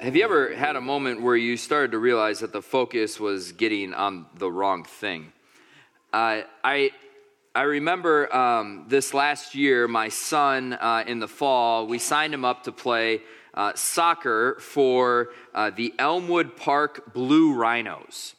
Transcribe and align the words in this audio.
Have 0.00 0.14
you 0.14 0.22
ever 0.22 0.54
had 0.54 0.76
a 0.76 0.80
moment 0.80 1.22
where 1.22 1.34
you 1.34 1.56
started 1.56 1.90
to 1.90 1.98
realize 1.98 2.38
that 2.38 2.52
the 2.52 2.62
focus 2.62 3.18
was 3.18 3.50
getting 3.50 3.94
on 3.94 4.26
the 4.36 4.48
wrong 4.48 4.84
thing? 4.84 5.32
Uh, 6.12 6.42
I 6.62 6.92
I 7.52 7.62
remember 7.62 8.32
um, 8.32 8.84
this 8.86 9.12
last 9.12 9.56
year, 9.56 9.88
my 9.88 10.08
son 10.08 10.74
uh, 10.74 11.02
in 11.04 11.18
the 11.18 11.26
fall, 11.26 11.88
we 11.88 11.98
signed 11.98 12.32
him 12.32 12.44
up 12.44 12.62
to 12.64 12.72
play 12.72 13.22
uh, 13.54 13.72
soccer 13.74 14.56
for 14.60 15.30
uh, 15.52 15.70
the 15.70 15.92
Elmwood 15.98 16.56
Park 16.56 17.12
Blue 17.12 17.54
Rhinos. 17.54 18.36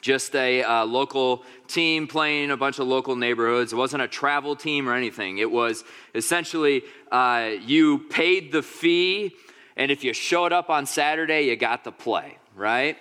Just 0.00 0.34
a 0.34 0.62
uh, 0.62 0.86
local 0.86 1.44
team 1.68 2.06
playing 2.06 2.44
in 2.44 2.50
a 2.50 2.56
bunch 2.56 2.78
of 2.78 2.86
local 2.86 3.14
neighborhoods. 3.14 3.74
It 3.74 3.76
wasn't 3.76 4.04
a 4.04 4.08
travel 4.08 4.56
team 4.56 4.88
or 4.88 4.94
anything. 4.94 5.36
It 5.36 5.50
was 5.50 5.84
essentially 6.14 6.82
uh, 7.12 7.50
you 7.66 7.98
paid 8.08 8.52
the 8.52 8.62
fee, 8.62 9.34
and 9.76 9.90
if 9.90 10.04
you 10.04 10.12
showed 10.12 10.52
up 10.52 10.70
on 10.70 10.86
Saturday, 10.86 11.42
you 11.42 11.56
got 11.56 11.84
to 11.84 11.92
play, 11.92 12.38
right? 12.54 12.96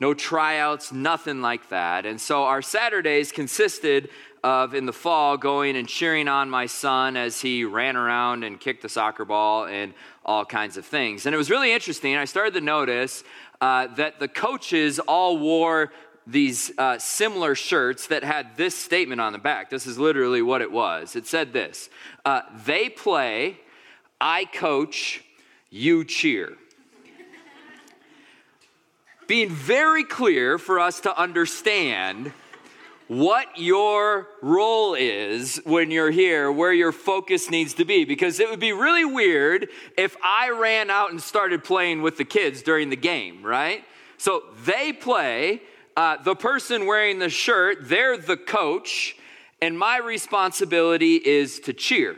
no 0.00 0.14
tryouts, 0.14 0.92
nothing 0.92 1.42
like 1.42 1.68
that. 1.68 2.06
And 2.06 2.18
so 2.20 2.44
our 2.44 2.62
Saturdays 2.62 3.30
consisted 3.30 4.08
of, 4.42 4.74
in 4.74 4.86
the 4.86 4.92
fall, 4.92 5.36
going 5.36 5.76
and 5.76 5.86
cheering 5.86 6.26
on 6.26 6.48
my 6.48 6.64
son 6.64 7.18
as 7.18 7.42
he 7.42 7.64
ran 7.64 7.96
around 7.96 8.42
and 8.42 8.58
kicked 8.58 8.80
the 8.80 8.88
soccer 8.88 9.26
ball 9.26 9.66
and 9.66 9.92
all 10.24 10.46
kinds 10.46 10.78
of 10.78 10.86
things. 10.86 11.26
And 11.26 11.34
it 11.34 11.38
was 11.38 11.50
really 11.50 11.72
interesting. 11.72 12.16
I 12.16 12.24
started 12.24 12.54
to 12.54 12.62
notice 12.62 13.22
uh, 13.60 13.88
that 13.96 14.18
the 14.18 14.28
coaches 14.28 14.98
all 14.98 15.38
wore 15.38 15.92
these 16.26 16.72
uh, 16.78 16.98
similar 16.98 17.54
shirts 17.54 18.06
that 18.06 18.24
had 18.24 18.56
this 18.56 18.74
statement 18.74 19.20
on 19.20 19.34
the 19.34 19.38
back. 19.38 19.68
This 19.68 19.86
is 19.86 19.98
literally 19.98 20.40
what 20.40 20.62
it 20.62 20.72
was. 20.72 21.14
It 21.16 21.26
said 21.26 21.52
this 21.52 21.90
uh, 22.24 22.42
They 22.64 22.88
play, 22.88 23.58
I 24.18 24.46
coach, 24.46 25.22
you 25.70 26.04
cheer 26.04 26.56
being 29.30 29.48
very 29.48 30.02
clear 30.02 30.58
for 30.58 30.80
us 30.80 30.98
to 30.98 31.16
understand 31.16 32.32
what 33.06 33.46
your 33.56 34.26
role 34.42 34.94
is 34.94 35.60
when 35.64 35.92
you're 35.92 36.10
here, 36.10 36.50
where 36.50 36.72
your 36.72 36.90
focus 36.90 37.48
needs 37.48 37.74
to 37.74 37.84
be. 37.84 38.04
Because 38.04 38.40
it 38.40 38.50
would 38.50 38.58
be 38.58 38.72
really 38.72 39.04
weird 39.04 39.68
if 39.96 40.16
I 40.20 40.50
ran 40.50 40.90
out 40.90 41.12
and 41.12 41.22
started 41.22 41.62
playing 41.62 42.02
with 42.02 42.16
the 42.16 42.24
kids 42.24 42.60
during 42.60 42.90
the 42.90 42.96
game, 42.96 43.46
right? 43.46 43.84
So 44.18 44.42
they 44.64 44.92
play, 44.92 45.62
uh, 45.96 46.16
the 46.20 46.34
person 46.34 46.86
wearing 46.86 47.20
the 47.20 47.30
shirt, 47.30 47.88
they're 47.88 48.16
the 48.16 48.36
coach, 48.36 49.14
and 49.62 49.78
my 49.78 49.98
responsibility 49.98 51.14
is 51.24 51.60
to 51.60 51.72
cheer. 51.72 52.16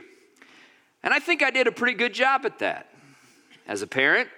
And 1.02 1.12
I 1.12 1.18
think 1.18 1.42
I 1.42 1.50
did 1.50 1.66
a 1.66 1.72
pretty 1.72 1.98
good 1.98 2.14
job 2.14 2.46
at 2.46 2.58
that. 2.60 2.91
As 3.66 3.80
a 3.80 3.86
parent, 3.86 4.28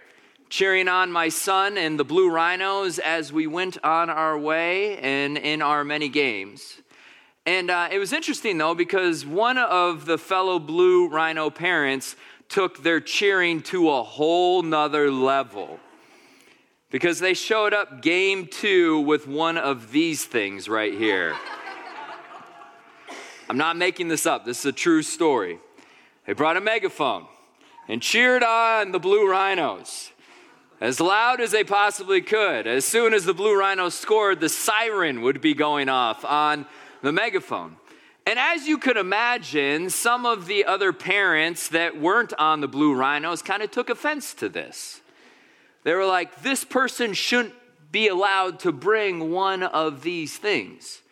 cheering 0.50 0.86
on 0.86 1.10
my 1.10 1.28
son 1.28 1.78
and 1.78 1.98
the 1.98 2.04
Blue 2.04 2.30
Rhinos 2.30 2.98
as 2.98 3.32
we 3.32 3.46
went 3.46 3.82
on 3.82 4.10
our 4.10 4.38
way 4.38 4.98
and 4.98 5.38
in 5.38 5.62
our 5.62 5.82
many 5.82 6.08
games. 6.08 6.80
And 7.46 7.70
uh, 7.70 7.88
it 7.90 7.98
was 7.98 8.12
interesting 8.12 8.58
though, 8.58 8.74
because 8.74 9.24
one 9.24 9.58
of 9.58 10.04
the 10.04 10.18
fellow 10.18 10.58
Blue 10.58 11.08
Rhino 11.08 11.50
parents 11.50 12.16
took 12.48 12.82
their 12.82 13.00
cheering 13.00 13.62
to 13.62 13.90
a 13.90 14.02
whole 14.02 14.62
nother 14.62 15.10
level. 15.10 15.80
Because 16.90 17.18
they 17.18 17.34
showed 17.34 17.74
up 17.74 18.02
game 18.02 18.46
two 18.46 19.00
with 19.00 19.26
one 19.26 19.58
of 19.58 19.90
these 19.90 20.24
things 20.24 20.68
right 20.68 20.92
here. 20.92 21.34
I'm 23.48 23.56
not 23.58 23.76
making 23.76 24.08
this 24.08 24.26
up, 24.26 24.44
this 24.44 24.60
is 24.60 24.66
a 24.66 24.72
true 24.72 25.02
story. 25.02 25.58
They 26.26 26.34
brought 26.34 26.56
a 26.56 26.60
megaphone 26.60 27.26
and 27.88 28.02
cheered 28.02 28.42
on 28.42 28.92
the 28.92 28.98
Blue 28.98 29.28
Rhinos 29.28 30.10
as 30.80 31.00
loud 31.00 31.40
as 31.40 31.50
they 31.50 31.64
possibly 31.64 32.20
could. 32.20 32.66
As 32.66 32.84
soon 32.84 33.14
as 33.14 33.24
the 33.24 33.34
Blue 33.34 33.58
Rhino 33.58 33.88
scored, 33.88 34.40
the 34.40 34.48
siren 34.48 35.22
would 35.22 35.40
be 35.40 35.54
going 35.54 35.88
off 35.88 36.24
on 36.24 36.66
the 37.02 37.12
megaphone. 37.12 37.76
And 38.26 38.38
as 38.38 38.66
you 38.66 38.78
could 38.78 38.96
imagine, 38.96 39.90
some 39.90 40.24
of 40.24 40.46
the 40.46 40.64
other 40.64 40.92
parents 40.92 41.68
that 41.68 42.00
weren't 42.00 42.32
on 42.38 42.60
the 42.60 42.68
Blue 42.68 42.94
Rhinos 42.94 43.42
kind 43.42 43.62
of 43.62 43.70
took 43.70 43.90
offense 43.90 44.34
to 44.34 44.48
this. 44.48 45.00
They 45.84 45.94
were 45.94 46.06
like, 46.06 46.42
this 46.42 46.64
person 46.64 47.12
shouldn't 47.12 47.54
be 47.92 48.08
allowed 48.08 48.58
to 48.60 48.72
bring 48.72 49.30
one 49.30 49.62
of 49.62 50.02
these 50.02 50.36
things. 50.36 51.02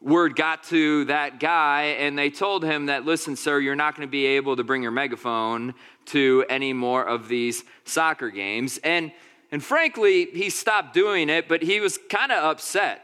Word 0.00 0.34
got 0.34 0.62
to 0.64 1.04
that 1.06 1.40
guy, 1.40 1.96
and 1.98 2.18
they 2.18 2.30
told 2.30 2.64
him 2.64 2.86
that, 2.86 3.04
listen, 3.04 3.36
sir, 3.36 3.58
you're 3.58 3.76
not 3.76 3.94
going 3.94 4.08
to 4.08 4.10
be 4.10 4.24
able 4.24 4.56
to 4.56 4.64
bring 4.64 4.82
your 4.82 4.92
megaphone 4.92 5.74
to 6.06 6.44
any 6.48 6.72
more 6.72 7.06
of 7.06 7.28
these 7.28 7.64
soccer 7.84 8.30
games. 8.30 8.78
And, 8.82 9.12
and 9.52 9.62
frankly, 9.62 10.24
he 10.32 10.48
stopped 10.48 10.94
doing 10.94 11.28
it, 11.28 11.48
but 11.48 11.62
he 11.62 11.80
was 11.80 11.98
kind 12.08 12.32
of 12.32 12.42
upset. 12.42 13.02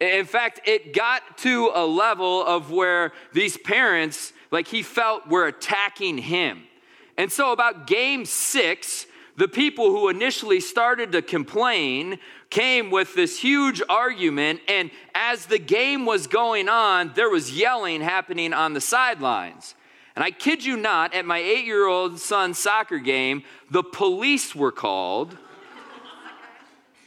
In 0.00 0.24
fact, 0.24 0.60
it 0.66 0.94
got 0.94 1.38
to 1.38 1.72
a 1.74 1.84
level 1.84 2.44
of 2.44 2.70
where 2.70 3.12
these 3.32 3.56
parents, 3.56 4.32
like 4.52 4.68
he 4.68 4.82
felt, 4.82 5.26
were 5.26 5.46
attacking 5.46 6.18
him. 6.18 6.62
And 7.16 7.30
so, 7.30 7.52
about 7.52 7.86
game 7.88 8.24
six, 8.24 9.06
the 9.36 9.48
people 9.48 9.90
who 9.90 10.08
initially 10.08 10.60
started 10.60 11.12
to 11.12 11.22
complain 11.22 12.18
came 12.50 12.90
with 12.90 13.14
this 13.14 13.40
huge 13.40 13.82
argument. 13.88 14.60
And 14.68 14.90
as 15.14 15.46
the 15.46 15.58
game 15.58 16.06
was 16.06 16.26
going 16.26 16.68
on, 16.68 17.12
there 17.14 17.28
was 17.28 17.56
yelling 17.56 18.00
happening 18.00 18.52
on 18.52 18.74
the 18.74 18.80
sidelines. 18.80 19.74
And 20.14 20.22
I 20.22 20.30
kid 20.30 20.64
you 20.64 20.76
not, 20.76 21.14
at 21.14 21.24
my 21.24 21.38
eight 21.38 21.64
year 21.64 21.86
old 21.86 22.20
son's 22.20 22.58
soccer 22.58 22.98
game, 22.98 23.42
the 23.70 23.82
police 23.82 24.54
were 24.54 24.72
called. 24.72 25.36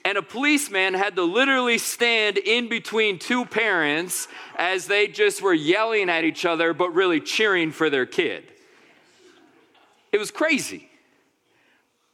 And 0.04 0.18
a 0.18 0.22
policeman 0.22 0.94
had 0.94 1.16
to 1.16 1.24
literally 1.24 1.78
stand 1.78 2.38
in 2.38 2.70
between 2.70 3.20
two 3.20 3.46
parents 3.46 4.28
as 4.58 4.88
they 4.88 5.08
just 5.08 5.42
were 5.42 5.54
yelling 5.54 6.10
at 6.10 6.24
each 6.24 6.46
other, 6.46 6.74
but 6.74 6.94
really 6.94 7.20
cheering 7.20 7.72
for 7.72 7.90
their 7.90 8.06
kid. 8.06 8.46
It 10.14 10.18
was 10.18 10.32
crazy. 10.32 10.87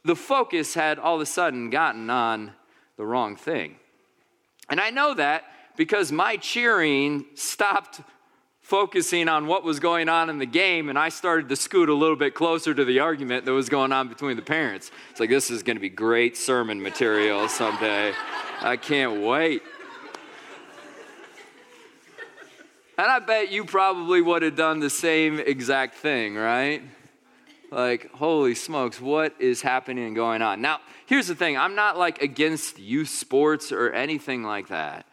The 0.04 0.16
focus 0.16 0.74
had 0.74 0.98
all 0.98 1.16
of 1.16 1.20
a 1.20 1.26
sudden 1.26 1.70
gotten 1.70 2.10
on 2.10 2.52
the 2.96 3.06
wrong 3.06 3.36
thing. 3.36 3.76
And 4.68 4.80
I 4.80 4.90
know 4.90 5.14
that 5.14 5.44
because 5.76 6.12
my 6.12 6.36
cheering 6.36 7.24
stopped 7.34 8.00
focusing 8.60 9.28
on 9.28 9.46
what 9.46 9.62
was 9.62 9.78
going 9.78 10.08
on 10.08 10.30
in 10.30 10.38
the 10.38 10.46
game, 10.46 10.88
and 10.88 10.98
I 10.98 11.10
started 11.10 11.50
to 11.50 11.56
scoot 11.56 11.90
a 11.90 11.94
little 11.94 12.16
bit 12.16 12.34
closer 12.34 12.72
to 12.72 12.84
the 12.84 13.00
argument 13.00 13.44
that 13.44 13.52
was 13.52 13.68
going 13.68 13.92
on 13.92 14.08
between 14.08 14.36
the 14.36 14.42
parents. 14.42 14.90
It's 15.10 15.20
like, 15.20 15.28
this 15.28 15.50
is 15.50 15.62
going 15.62 15.76
to 15.76 15.80
be 15.80 15.90
great 15.90 16.34
sermon 16.36 16.80
material 16.82 17.46
someday. 17.48 18.14
I 18.62 18.78
can't 18.78 19.20
wait. 19.20 19.62
And 22.96 23.06
I 23.06 23.18
bet 23.18 23.50
you 23.50 23.64
probably 23.64 24.22
would 24.22 24.42
have 24.42 24.56
done 24.56 24.80
the 24.80 24.88
same 24.88 25.40
exact 25.40 25.96
thing, 25.96 26.36
right? 26.36 26.82
Like, 27.74 28.12
holy 28.12 28.54
smokes, 28.54 29.00
what 29.00 29.34
is 29.40 29.60
happening 29.60 30.04
and 30.04 30.14
going 30.14 30.42
on? 30.42 30.60
Now, 30.60 30.78
here's 31.06 31.26
the 31.26 31.34
thing 31.34 31.58
I'm 31.58 31.74
not 31.74 31.98
like 31.98 32.22
against 32.22 32.78
youth 32.78 33.08
sports 33.08 33.72
or 33.72 33.90
anything 33.90 34.44
like 34.44 34.68
that. 34.68 35.06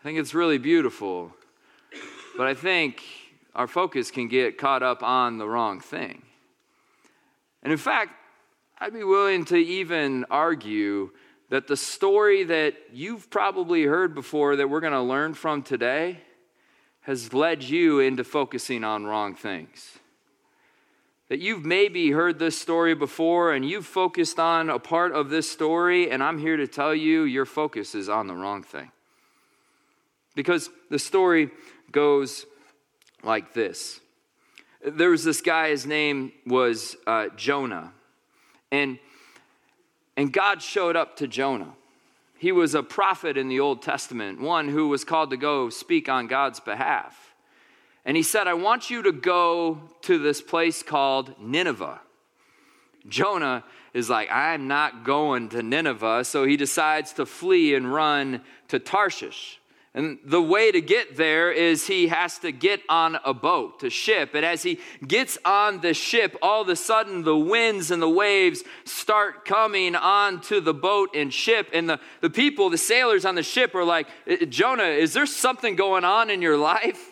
I 0.00 0.02
think 0.02 0.18
it's 0.18 0.34
really 0.34 0.58
beautiful. 0.58 1.32
But 2.36 2.48
I 2.48 2.54
think 2.54 3.04
our 3.54 3.68
focus 3.68 4.10
can 4.10 4.26
get 4.26 4.58
caught 4.58 4.82
up 4.82 5.04
on 5.04 5.38
the 5.38 5.48
wrong 5.48 5.78
thing. 5.78 6.22
And 7.62 7.70
in 7.70 7.78
fact, 7.78 8.10
I'd 8.80 8.92
be 8.92 9.04
willing 9.04 9.44
to 9.44 9.56
even 9.56 10.24
argue 10.32 11.12
that 11.50 11.68
the 11.68 11.76
story 11.76 12.42
that 12.42 12.74
you've 12.92 13.30
probably 13.30 13.84
heard 13.84 14.16
before 14.16 14.56
that 14.56 14.68
we're 14.68 14.80
going 14.80 14.94
to 14.94 15.00
learn 15.00 15.34
from 15.34 15.62
today 15.62 16.18
has 17.02 17.32
led 17.32 17.62
you 17.62 18.00
into 18.00 18.24
focusing 18.24 18.82
on 18.82 19.06
wrong 19.06 19.36
things. 19.36 19.99
That 21.30 21.38
you've 21.38 21.64
maybe 21.64 22.10
heard 22.10 22.38
this 22.38 22.60
story 22.60 22.94
before 22.94 23.54
and 23.54 23.64
you've 23.64 23.86
focused 23.86 24.38
on 24.38 24.68
a 24.68 24.78
part 24.78 25.12
of 25.12 25.30
this 25.30 25.50
story, 25.50 26.10
and 26.10 26.22
I'm 26.22 26.38
here 26.38 26.58
to 26.58 26.66
tell 26.66 26.94
you 26.94 27.22
your 27.22 27.46
focus 27.46 27.94
is 27.94 28.10
on 28.10 28.26
the 28.26 28.34
wrong 28.34 28.62
thing. 28.62 28.90
Because 30.34 30.68
the 30.90 30.98
story 30.98 31.50
goes 31.90 32.44
like 33.22 33.54
this 33.54 34.00
there 34.82 35.10
was 35.10 35.24
this 35.24 35.42
guy 35.42 35.68
his 35.68 35.84
name 35.84 36.32
was 36.46 36.96
uh, 37.06 37.26
jonah 37.36 37.92
and 38.72 38.98
and 40.16 40.32
god 40.32 40.62
showed 40.62 40.96
up 40.96 41.16
to 41.16 41.26
jonah 41.26 41.74
he 42.40 42.52
was 42.52 42.74
a 42.74 42.82
prophet 42.82 43.36
in 43.36 43.48
the 43.48 43.60
Old 43.60 43.82
Testament, 43.82 44.40
one 44.40 44.70
who 44.70 44.88
was 44.88 45.04
called 45.04 45.28
to 45.28 45.36
go 45.36 45.68
speak 45.68 46.08
on 46.08 46.26
God's 46.26 46.58
behalf. 46.58 47.29
And 48.04 48.16
he 48.16 48.22
said, 48.22 48.48
I 48.48 48.54
want 48.54 48.90
you 48.90 49.02
to 49.02 49.12
go 49.12 49.80
to 50.02 50.18
this 50.18 50.40
place 50.40 50.82
called 50.82 51.34
Nineveh. 51.40 52.00
Jonah 53.08 53.64
is 53.92 54.08
like, 54.08 54.30
I'm 54.30 54.68
not 54.68 55.04
going 55.04 55.48
to 55.50 55.62
Nineveh. 55.62 56.24
So 56.24 56.44
he 56.44 56.56
decides 56.56 57.12
to 57.14 57.26
flee 57.26 57.74
and 57.74 57.92
run 57.92 58.42
to 58.68 58.78
Tarshish. 58.78 59.60
And 59.92 60.18
the 60.24 60.40
way 60.40 60.70
to 60.70 60.80
get 60.80 61.16
there 61.16 61.50
is 61.50 61.88
he 61.88 62.06
has 62.06 62.38
to 62.38 62.52
get 62.52 62.80
on 62.88 63.18
a 63.24 63.34
boat, 63.34 63.82
a 63.82 63.90
ship. 63.90 64.34
And 64.34 64.46
as 64.46 64.62
he 64.62 64.78
gets 65.04 65.36
on 65.44 65.80
the 65.80 65.94
ship, 65.94 66.36
all 66.42 66.62
of 66.62 66.68
a 66.68 66.76
sudden 66.76 67.24
the 67.24 67.36
winds 67.36 67.90
and 67.90 68.00
the 68.00 68.08
waves 68.08 68.62
start 68.84 69.44
coming 69.44 69.96
onto 69.96 70.60
the 70.60 70.74
boat 70.74 71.10
and 71.16 71.34
ship. 71.34 71.70
And 71.72 71.90
the, 71.90 72.00
the 72.20 72.30
people, 72.30 72.70
the 72.70 72.78
sailors 72.78 73.24
on 73.24 73.34
the 73.34 73.42
ship 73.42 73.74
are 73.74 73.84
like, 73.84 74.06
eh, 74.28 74.44
Jonah, 74.44 74.84
is 74.84 75.12
there 75.12 75.26
something 75.26 75.74
going 75.74 76.04
on 76.04 76.30
in 76.30 76.40
your 76.40 76.56
life? 76.56 77.09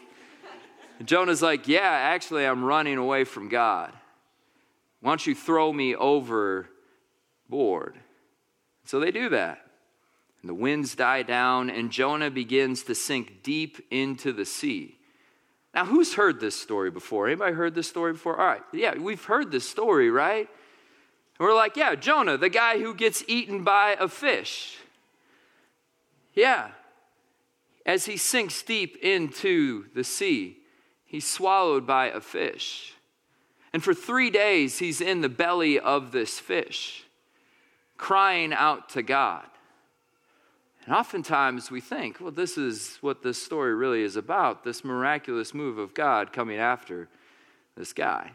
And 0.99 1.07
Jonah's 1.07 1.43
like, 1.43 1.69
Yeah, 1.69 1.81
actually, 1.81 2.45
I'm 2.45 2.65
running 2.65 2.99
away 2.99 3.25
from 3.25 3.49
God. 3.49 3.93
Why 5.01 5.11
don't 5.11 5.27
you 5.27 5.35
throw 5.35 5.73
me 5.73 5.95
overboard? 5.95 6.69
So 8.85 9.01
they 9.01 9.11
do 9.11 9.29
that. 9.31 9.65
And 10.41 10.49
the 10.49 10.55
winds 10.55 10.95
die 10.95 11.23
down, 11.23 11.71
and 11.71 11.91
Jonah 11.91 12.31
begins 12.31 12.85
to 12.85 12.95
sink 12.95 13.43
deep 13.43 13.85
into 13.91 14.33
the 14.33 14.45
sea. 14.45 14.97
Now, 15.75 15.85
who's 15.85 16.15
heard 16.15 16.41
this 16.41 16.59
story 16.59 16.91
before? 16.91 17.27
Anybody 17.27 17.55
heard 17.55 17.75
this 17.75 17.89
story 17.89 18.13
before? 18.13 18.39
All 18.39 18.47
right, 18.47 18.63
yeah, 18.73 18.97
we've 18.97 19.25
heard 19.25 19.51
this 19.51 19.69
story, 19.69 20.11
right? 20.11 20.49
And 21.39 21.47
we're 21.47 21.55
like, 21.55 21.77
yeah, 21.77 21.95
Jonah, 21.95 22.37
the 22.37 22.49
guy 22.49 22.79
who 22.79 22.95
gets 22.95 23.23
eaten 23.29 23.63
by 23.63 23.97
a 23.99 24.09
fish. 24.09 24.79
Yeah. 26.35 26.69
As 27.85 28.07
he 28.07 28.17
sinks 28.17 28.63
deep 28.63 28.97
into 29.03 29.87
the 29.95 30.05
sea, 30.05 30.59
he's 31.09 31.29
swallowed 31.29 31.85
by 31.87 32.07
a 32.07 32.21
fish. 32.21 32.95
And 33.73 33.83
for 33.83 33.93
three 33.93 34.31
days, 34.31 34.79
he's 34.79 35.01
in 35.01 35.21
the 35.21 35.29
belly 35.29 35.81
of 35.81 36.13
this 36.13 36.39
fish, 36.39 37.05
crying 37.97 38.53
out 38.53 38.89
to 38.91 39.03
God. 39.03 39.45
And 40.87 40.95
oftentimes 40.95 41.71
we 41.71 41.81
think, 41.81 42.21
well, 42.21 42.31
this 42.31 42.57
is 42.57 42.99
what 43.01 43.23
this 43.23 43.43
story 43.43 43.75
really 43.75 44.03
is 44.03 44.17
about 44.17 44.65
this 44.65 44.85
miraculous 44.85 45.53
move 45.53 45.77
of 45.77 45.93
God 45.93 46.33
coming 46.33 46.59
after 46.59 47.09
this 47.77 47.93
guy. 47.93 48.33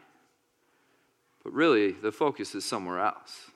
But 1.44 1.54
really, 1.54 1.92
the 1.92 2.12
focus 2.12 2.54
is 2.54 2.64
somewhere 2.64 3.00
else. 3.00 3.52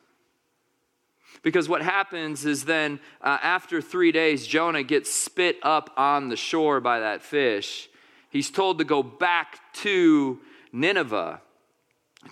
Because 1.44 1.70
what 1.70 1.82
happens 1.82 2.46
is 2.46 2.66
then, 2.66 3.00
uh, 3.22 3.38
after 3.42 3.82
three 3.82 4.12
days, 4.12 4.48
Jonah 4.48 4.84
gets 4.84 5.14
spit 5.14 5.58
up 5.62 5.92
on 5.96 6.30
the 6.30 6.36
shore 6.36 6.80
by 6.80 7.00
that 7.00 7.22
fish. 7.22 7.90
He's 8.38 8.52
told 8.52 8.78
to 8.78 8.84
go 8.84 9.02
back 9.02 9.58
to 9.82 10.40
Nineveh 10.72 11.42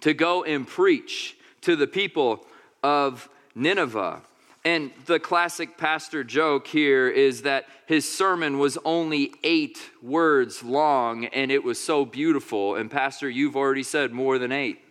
to 0.01 0.13
go 0.13 0.43
and 0.43 0.67
preach 0.67 1.35
to 1.61 1.75
the 1.75 1.87
people 1.87 2.45
of 2.83 3.27
Nineveh. 3.55 4.21
And 4.63 4.91
the 5.07 5.19
classic 5.19 5.79
pastor 5.79 6.23
joke 6.23 6.67
here 6.67 7.09
is 7.09 7.41
that 7.41 7.65
his 7.87 8.07
sermon 8.07 8.59
was 8.59 8.77
only 8.85 9.33
eight 9.43 9.79
words 10.03 10.61
long 10.61 11.25
and 11.25 11.51
it 11.51 11.63
was 11.63 11.83
so 11.83 12.05
beautiful. 12.05 12.75
And, 12.75 12.91
Pastor, 12.91 13.27
you've 13.27 13.55
already 13.55 13.81
said 13.81 14.11
more 14.11 14.37
than 14.37 14.51
eight. 14.51 14.81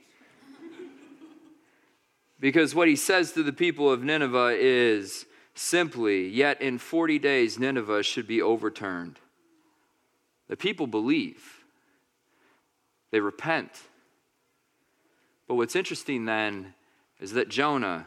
because 2.40 2.75
what 2.75 2.88
he 2.88 2.96
says 2.96 3.31
to 3.34 3.44
the 3.44 3.52
people 3.52 3.88
of 3.88 4.02
Nineveh 4.02 4.56
is 4.58 5.26
simply, 5.55 6.26
Yet 6.26 6.60
in 6.60 6.78
40 6.78 7.20
days, 7.20 7.56
Nineveh 7.56 8.02
should 8.02 8.26
be 8.26 8.43
overturned. 8.43 9.20
The 10.49 10.56
people 10.56 10.87
believe, 10.87 11.64
they 13.11 13.20
repent. 13.20 13.70
But 15.49 15.55
what's 15.55 15.76
interesting 15.76 16.25
then 16.25 16.75
is 17.20 17.32
that 17.32 17.49
Jonah 17.49 18.06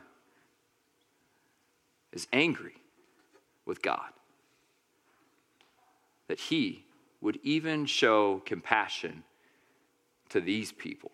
is 2.12 2.28
angry 2.34 2.76
with 3.66 3.82
God. 3.82 4.10
That 6.28 6.40
he 6.40 6.84
would 7.22 7.40
even 7.44 7.86
show 7.86 8.42
compassion 8.46 9.24
to 10.30 10.42
these 10.42 10.72
people. 10.72 11.12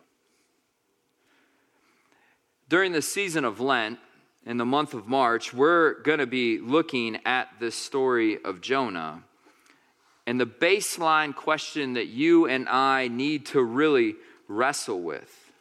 During 2.68 2.92
the 2.92 3.02
season 3.02 3.46
of 3.46 3.60
Lent, 3.60 4.00
in 4.46 4.58
the 4.58 4.66
month 4.66 4.94
of 4.94 5.08
March, 5.08 5.54
we're 5.54 6.02
going 6.02 6.20
to 6.20 6.28
be 6.28 6.60
looking 6.60 7.20
at 7.26 7.50
this 7.60 7.76
story 7.76 8.44
of 8.44 8.62
Jonah. 8.62 9.24
And 10.26 10.40
the 10.40 10.46
baseline 10.46 11.36
question 11.36 11.94
that 11.94 12.08
you 12.08 12.48
and 12.48 12.70
I 12.70 13.10
need 13.10 13.48
to 13.48 13.62
really 13.62 14.16
wrestle 14.48 15.02
with, 15.02 15.52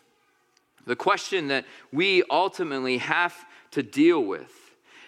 the 0.87 0.97
question 0.97 1.49
that 1.49 1.65
we 1.93 2.23
ultimately 2.31 2.99
have 2.99 3.35
to 3.73 3.83
deal 3.83 4.21
with, 4.21 4.53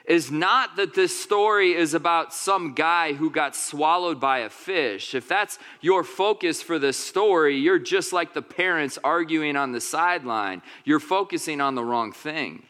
is 0.06 0.30
not 0.30 0.76
that 0.76 0.94
this 0.94 1.18
story 1.18 1.72
is 1.74 1.94
about 1.94 2.34
some 2.34 2.74
guy 2.74 3.14
who 3.14 3.30
got 3.30 3.56
swallowed 3.56 4.20
by 4.20 4.40
a 4.40 4.50
fish. 4.50 5.14
If 5.14 5.28
that's 5.28 5.58
your 5.80 6.04
focus 6.04 6.60
for 6.60 6.78
this 6.78 6.98
story, 6.98 7.56
you're 7.56 7.78
just 7.78 8.12
like 8.12 8.34
the 8.34 8.42
parents 8.42 8.98
arguing 9.02 9.56
on 9.56 9.72
the 9.72 9.80
sideline. 9.80 10.60
You're 10.84 11.00
focusing 11.00 11.60
on 11.60 11.74
the 11.74 11.84
wrong 11.84 12.12
thing. 12.12 12.64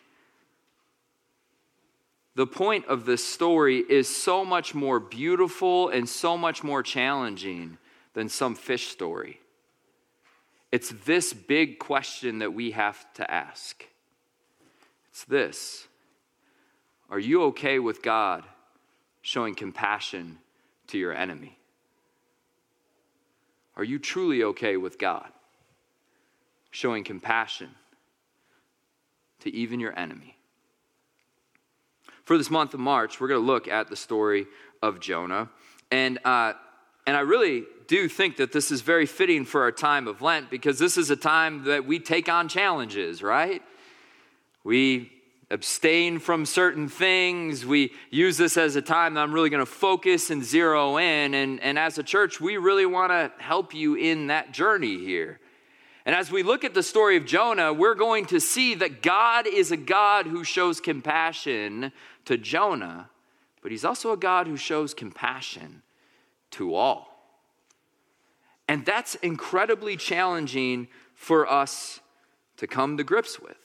The 2.36 2.46
point 2.46 2.86
of 2.86 3.04
this 3.04 3.24
story 3.24 3.78
is 3.78 4.08
so 4.08 4.44
much 4.44 4.74
more 4.74 4.98
beautiful 4.98 5.88
and 5.88 6.08
so 6.08 6.36
much 6.36 6.64
more 6.64 6.82
challenging 6.82 7.78
than 8.14 8.28
some 8.28 8.54
fish 8.54 8.88
story. 8.88 9.40
It's 10.72 10.92
this 11.04 11.32
big 11.32 11.78
question 11.78 12.40
that 12.40 12.52
we 12.52 12.72
have 12.72 13.12
to 13.14 13.30
ask. 13.30 13.86
It's 15.10 15.24
this 15.24 15.86
are 17.08 17.20
you 17.20 17.44
okay 17.44 17.78
with 17.78 18.02
God 18.02 18.42
showing 19.22 19.54
compassion 19.54 20.38
to 20.88 20.98
your 20.98 21.14
enemy? 21.14 21.56
Are 23.76 23.84
you 23.84 24.00
truly 24.00 24.42
okay 24.42 24.76
with 24.76 24.98
God 24.98 25.28
showing 26.70 27.04
compassion 27.04 27.70
to 29.40 29.54
even 29.54 29.78
your 29.78 29.96
enemy? 29.96 30.36
For 32.24 32.38
this 32.38 32.50
month 32.50 32.74
of 32.74 32.80
March, 32.80 33.20
we're 33.20 33.28
going 33.28 33.40
to 33.40 33.46
look 33.46 33.68
at 33.68 33.88
the 33.88 33.96
story 33.96 34.46
of 34.82 34.98
Jonah. 34.98 35.50
And, 35.90 36.18
uh, 36.24 36.54
and 37.06 37.16
I 37.16 37.20
really 37.20 37.64
do 37.86 38.08
think 38.08 38.38
that 38.38 38.52
this 38.52 38.70
is 38.70 38.80
very 38.80 39.06
fitting 39.06 39.44
for 39.44 39.62
our 39.62 39.72
time 39.72 40.08
of 40.08 40.22
Lent 40.22 40.50
because 40.50 40.78
this 40.78 40.96
is 40.96 41.10
a 41.10 41.16
time 41.16 41.64
that 41.64 41.84
we 41.84 41.98
take 41.98 42.28
on 42.28 42.48
challenges, 42.48 43.22
right? 43.22 43.62
We 44.64 45.12
abstain 45.50 46.18
from 46.18 46.46
certain 46.46 46.88
things. 46.88 47.66
We 47.66 47.92
use 48.10 48.38
this 48.38 48.56
as 48.56 48.74
a 48.76 48.82
time 48.82 49.14
that 49.14 49.20
I'm 49.20 49.32
really 49.32 49.50
going 49.50 49.64
to 49.64 49.70
focus 49.70 50.30
and 50.30 50.42
zero 50.42 50.96
in. 50.96 51.34
And, 51.34 51.60
and 51.60 51.78
as 51.78 51.98
a 51.98 52.02
church, 52.02 52.40
we 52.40 52.56
really 52.56 52.86
want 52.86 53.12
to 53.12 53.30
help 53.42 53.74
you 53.74 53.94
in 53.96 54.28
that 54.28 54.52
journey 54.52 54.98
here. 54.98 55.40
And 56.06 56.14
as 56.14 56.30
we 56.30 56.42
look 56.42 56.64
at 56.64 56.74
the 56.74 56.82
story 56.82 57.16
of 57.16 57.24
Jonah, 57.24 57.72
we're 57.72 57.94
going 57.94 58.26
to 58.26 58.40
see 58.40 58.74
that 58.74 59.02
God 59.02 59.46
is 59.46 59.72
a 59.72 59.76
God 59.76 60.26
who 60.26 60.44
shows 60.44 60.80
compassion 60.80 61.92
to 62.26 62.36
Jonah, 62.36 63.08
but 63.62 63.70
he's 63.70 63.84
also 63.84 64.12
a 64.12 64.16
God 64.16 64.46
who 64.46 64.56
shows 64.56 64.92
compassion 64.92 65.82
to 66.52 66.74
all. 66.74 67.14
And 68.68 68.84
that's 68.84 69.14
incredibly 69.16 69.96
challenging 69.96 70.88
for 71.14 71.50
us 71.50 72.00
to 72.58 72.66
come 72.66 72.96
to 72.98 73.04
grips 73.04 73.40
with. 73.40 73.56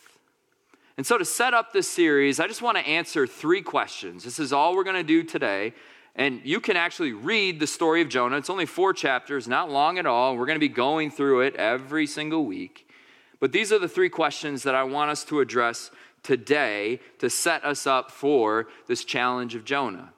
And 0.98 1.06
so, 1.06 1.18
to 1.18 1.24
set 1.24 1.54
up 1.54 1.72
this 1.72 1.90
series, 1.90 2.42
I 2.42 2.48
just 2.48 2.62
want 2.62 2.78
to 2.78 2.86
answer 2.86 3.26
three 3.26 3.62
questions. 3.62 4.24
This 4.24 4.38
is 4.38 4.52
all 4.52 4.76
we're 4.76 4.84
going 4.84 4.98
to 4.98 5.04
do 5.04 5.24
today. 5.24 5.74
And 6.20 6.42
you 6.44 6.60
can 6.60 6.78
actually 6.78 7.14
read 7.14 7.60
the 7.60 7.66
story 7.66 8.02
of 8.02 8.10
Jonah. 8.10 8.38
It's 8.38 8.50
only 8.50 8.68
four 8.68 8.94
chapters, 8.94 9.48
not 9.48 9.72
long 9.72 9.98
at 9.98 10.06
all. 10.06 10.38
We're 10.38 10.46
going 10.46 10.58
to 10.58 10.60
be 10.60 10.68
going 10.68 11.10
through 11.10 11.42
it 11.42 11.56
every 11.56 12.06
single 12.06 12.46
week. 12.46 12.88
But 13.40 13.54
these 13.54 13.72
are 13.72 13.80
the 13.80 13.88
three 13.88 14.10
questions 14.10 14.64
that 14.64 14.76
I 14.76 14.84
want 14.84 15.10
us 15.10 15.24
to 15.24 15.40
address 15.40 15.90
today 16.22 17.00
to 17.20 17.30
set 17.30 17.64
us 17.64 17.88
up 17.88 18.12
for 18.12 18.68
this 18.86 19.06
challenge 19.06 19.56
of 19.56 19.66
Jonah. 19.66 20.12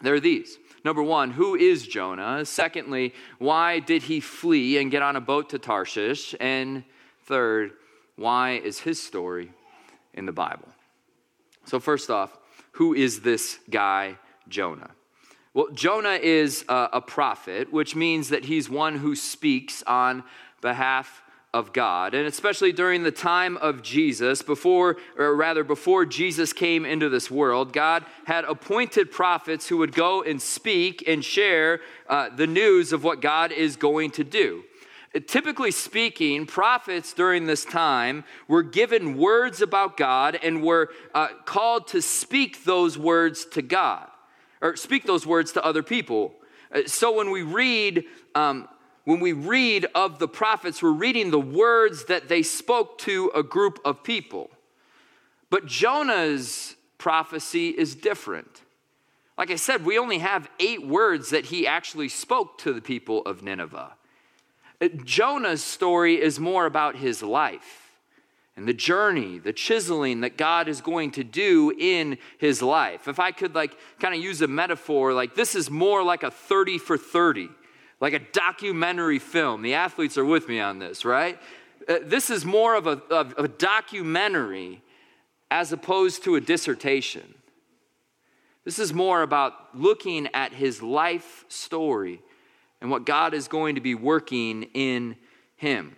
There 0.00 0.14
are 0.14 0.20
these. 0.20 0.56
Number 0.84 1.02
one, 1.02 1.32
who 1.32 1.54
is 1.54 1.86
Jonah? 1.86 2.44
Secondly, 2.44 3.12
why 3.38 3.78
did 3.78 4.04
he 4.04 4.20
flee 4.20 4.78
and 4.78 4.90
get 4.90 5.02
on 5.02 5.14
a 5.14 5.20
boat 5.20 5.50
to 5.50 5.58
Tarshish? 5.58 6.34
And 6.40 6.82
third, 7.26 7.72
why 8.16 8.52
is 8.52 8.80
his 8.80 9.02
story 9.02 9.50
in 10.16 10.26
the 10.26 10.32
Bible. 10.32 10.68
So, 11.66 11.78
first 11.78 12.10
off, 12.10 12.36
who 12.72 12.94
is 12.94 13.20
this 13.20 13.58
guy, 13.70 14.16
Jonah? 14.48 14.90
Well, 15.56 15.68
Jonah 15.72 16.18
is 16.22 16.66
a, 16.68 16.90
a 16.92 17.00
prophet, 17.00 17.72
which 17.72 17.96
means 17.96 18.28
that 18.28 18.44
he's 18.44 18.68
one 18.68 18.98
who 18.98 19.16
speaks 19.16 19.82
on 19.84 20.22
behalf 20.60 21.22
of 21.54 21.72
God, 21.72 22.12
and 22.12 22.26
especially 22.26 22.72
during 22.72 23.04
the 23.04 23.10
time 23.10 23.56
of 23.56 23.80
Jesus, 23.80 24.42
before, 24.42 24.98
or 25.16 25.34
rather, 25.34 25.64
before 25.64 26.04
Jesus 26.04 26.52
came 26.52 26.84
into 26.84 27.08
this 27.08 27.30
world, 27.30 27.72
God 27.72 28.04
had 28.26 28.44
appointed 28.44 29.10
prophets 29.10 29.66
who 29.66 29.78
would 29.78 29.94
go 29.94 30.22
and 30.22 30.42
speak 30.42 31.02
and 31.08 31.24
share 31.24 31.80
uh, 32.06 32.28
the 32.28 32.46
news 32.46 32.92
of 32.92 33.02
what 33.02 33.22
God 33.22 33.50
is 33.50 33.76
going 33.76 34.10
to 34.10 34.24
do. 34.24 34.62
Typically 35.26 35.70
speaking, 35.70 36.44
prophets 36.44 37.14
during 37.14 37.46
this 37.46 37.64
time 37.64 38.24
were 38.46 38.62
given 38.62 39.16
words 39.16 39.62
about 39.62 39.96
God 39.96 40.38
and 40.42 40.62
were 40.62 40.90
uh, 41.14 41.28
called 41.46 41.86
to 41.88 42.02
speak 42.02 42.64
those 42.64 42.98
words 42.98 43.46
to 43.52 43.62
God, 43.62 44.08
or 44.60 44.76
speak 44.76 45.04
those 45.04 45.26
words 45.26 45.52
to 45.52 45.64
other 45.64 45.82
people. 45.82 46.34
Uh, 46.74 46.82
so 46.86 47.16
when 47.16 47.30
we 47.30 47.42
read 47.42 48.04
um, 48.34 48.68
when 49.04 49.20
we 49.20 49.32
read 49.32 49.86
of 49.94 50.18
the 50.18 50.26
prophets, 50.26 50.82
we're 50.82 50.90
reading 50.90 51.30
the 51.30 51.38
words 51.38 52.06
that 52.06 52.28
they 52.28 52.42
spoke 52.42 52.98
to 52.98 53.30
a 53.36 53.42
group 53.42 53.78
of 53.84 54.02
people. 54.02 54.50
But 55.48 55.66
Jonah's 55.66 56.74
prophecy 56.98 57.68
is 57.68 57.94
different. 57.94 58.62
Like 59.38 59.52
I 59.52 59.56
said, 59.56 59.84
we 59.84 59.96
only 59.96 60.18
have 60.18 60.50
eight 60.58 60.84
words 60.84 61.30
that 61.30 61.46
he 61.46 61.68
actually 61.68 62.08
spoke 62.08 62.58
to 62.58 62.72
the 62.72 62.80
people 62.80 63.22
of 63.22 63.44
Nineveh. 63.44 63.94
Uh, 64.80 64.88
Jonah's 65.04 65.62
story 65.62 66.20
is 66.20 66.40
more 66.40 66.66
about 66.66 66.96
his 66.96 67.22
life 67.22 67.85
and 68.56 68.66
the 68.66 68.74
journey, 68.74 69.38
the 69.38 69.52
chiseling 69.52 70.22
that 70.22 70.38
God 70.38 70.66
is 70.68 70.80
going 70.80 71.10
to 71.12 71.24
do 71.24 71.72
in 71.78 72.18
his 72.38 72.62
life. 72.62 73.06
If 73.06 73.20
I 73.20 73.30
could 73.30 73.54
like 73.54 73.76
kind 74.00 74.14
of 74.14 74.20
use 74.20 74.40
a 74.40 74.48
metaphor, 74.48 75.12
like 75.12 75.34
this 75.34 75.54
is 75.54 75.70
more 75.70 76.02
like 76.02 76.22
a 76.22 76.30
30 76.30 76.78
for 76.78 76.96
30 76.96 77.50
like 78.00 78.12
a 78.12 78.18
documentary 78.18 79.18
film. 79.18 79.62
The 79.62 79.74
athletes 79.74 80.18
are 80.18 80.24
with 80.24 80.48
me 80.48 80.60
on 80.60 80.78
this, 80.78 81.04
right? 81.04 81.38
Uh, 81.88 81.98
this 82.02 82.30
is 82.30 82.44
more 82.44 82.74
of 82.74 82.86
a, 82.86 83.02
of 83.10 83.34
a 83.38 83.48
documentary 83.48 84.82
as 85.50 85.72
opposed 85.72 86.24
to 86.24 86.34
a 86.34 86.40
dissertation. 86.40 87.34
This 88.64 88.78
is 88.78 88.92
more 88.92 89.22
about 89.22 89.52
looking 89.74 90.28
at 90.34 90.52
his 90.52 90.82
life 90.82 91.44
story 91.48 92.20
and 92.80 92.90
what 92.90 93.06
God 93.06 93.32
is 93.32 93.48
going 93.48 93.76
to 93.76 93.80
be 93.80 93.94
working 93.94 94.64
in 94.74 95.16
him. 95.54 95.96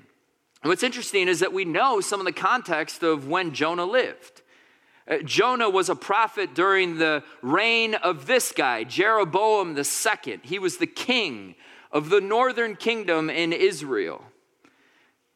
And 0.62 0.68
what's 0.68 0.82
interesting 0.82 1.28
is 1.28 1.40
that 1.40 1.52
we 1.52 1.64
know 1.64 2.00
some 2.00 2.20
of 2.20 2.26
the 2.26 2.32
context 2.32 3.02
of 3.02 3.28
when 3.28 3.54
Jonah 3.54 3.84
lived. 3.84 4.42
Uh, 5.08 5.18
Jonah 5.18 5.70
was 5.70 5.88
a 5.88 5.94
prophet 5.94 6.54
during 6.54 6.98
the 6.98 7.22
reign 7.42 7.94
of 7.94 8.26
this 8.26 8.52
guy, 8.52 8.84
Jeroboam 8.84 9.82
second. 9.84 10.40
He 10.42 10.58
was 10.58 10.76
the 10.76 10.86
king 10.86 11.54
of 11.92 12.10
the 12.10 12.20
northern 12.20 12.76
kingdom 12.76 13.30
in 13.30 13.52
Israel. 13.52 14.22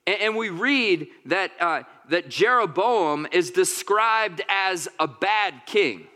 And 0.06 0.36
we 0.36 0.48
read 0.48 1.06
that, 1.26 1.52
uh, 1.60 1.84
that 2.08 2.28
Jeroboam 2.28 3.28
is 3.30 3.52
described 3.52 4.42
as 4.48 4.88
a 4.98 5.06
bad 5.06 5.62
king. 5.64 6.08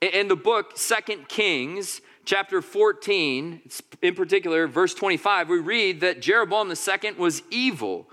In 0.00 0.28
the 0.28 0.36
book 0.36 0.78
Second 0.78 1.28
Kings, 1.28 2.00
chapter 2.28 2.60
14, 2.60 3.62
in 4.02 4.14
particular, 4.14 4.66
verse 4.66 4.92
25, 4.92 5.48
we 5.48 5.58
read 5.58 6.00
that 6.00 6.20
Jeroboam 6.20 6.70
II 6.70 7.12
was 7.12 7.42
evil, 7.50 8.06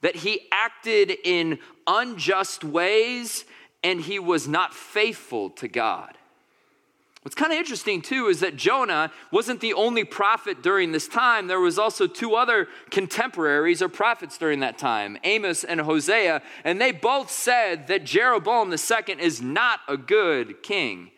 that 0.00 0.16
he 0.16 0.48
acted 0.50 1.12
in 1.22 1.58
unjust 1.86 2.64
ways, 2.64 3.44
and 3.84 4.00
he 4.00 4.18
was 4.18 4.48
not 4.48 4.72
faithful 4.72 5.50
to 5.50 5.68
God. 5.68 6.16
What's 7.20 7.34
kind 7.34 7.52
of 7.52 7.58
interesting 7.58 8.00
too 8.00 8.28
is 8.28 8.40
that 8.40 8.56
Jonah 8.56 9.12
wasn't 9.30 9.60
the 9.60 9.74
only 9.74 10.04
prophet 10.04 10.62
during 10.62 10.92
this 10.92 11.06
time. 11.06 11.46
There 11.46 11.60
was 11.60 11.78
also 11.78 12.06
two 12.06 12.34
other 12.34 12.68
contemporaries 12.90 13.82
or 13.82 13.90
prophets 13.90 14.38
during 14.38 14.60
that 14.60 14.78
time, 14.78 15.18
Amos 15.24 15.62
and 15.62 15.82
Hosea, 15.82 16.40
and 16.64 16.80
they 16.80 16.90
both 16.90 17.30
said 17.30 17.86
that 17.88 18.04
Jeroboam 18.04 18.72
II 18.72 19.16
is 19.20 19.42
not 19.42 19.80
a 19.86 19.98
good 19.98 20.62
king, 20.62 21.10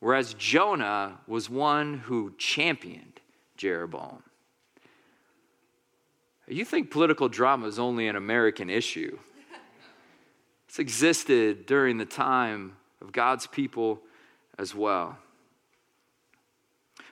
whereas 0.00 0.34
Jonah 0.34 1.18
was 1.26 1.50
one 1.50 1.98
who 1.98 2.34
championed 2.38 3.20
Jeroboam. 3.56 4.22
You 6.46 6.64
think 6.64 6.90
political 6.90 7.28
drama 7.28 7.66
is 7.66 7.78
only 7.78 8.08
an 8.08 8.16
American 8.16 8.70
issue? 8.70 9.18
It's 10.68 10.78
existed 10.78 11.66
during 11.66 11.98
the 11.98 12.04
time 12.04 12.76
of 13.00 13.12
God's 13.12 13.46
people 13.46 14.00
as 14.58 14.74
well. 14.74 15.18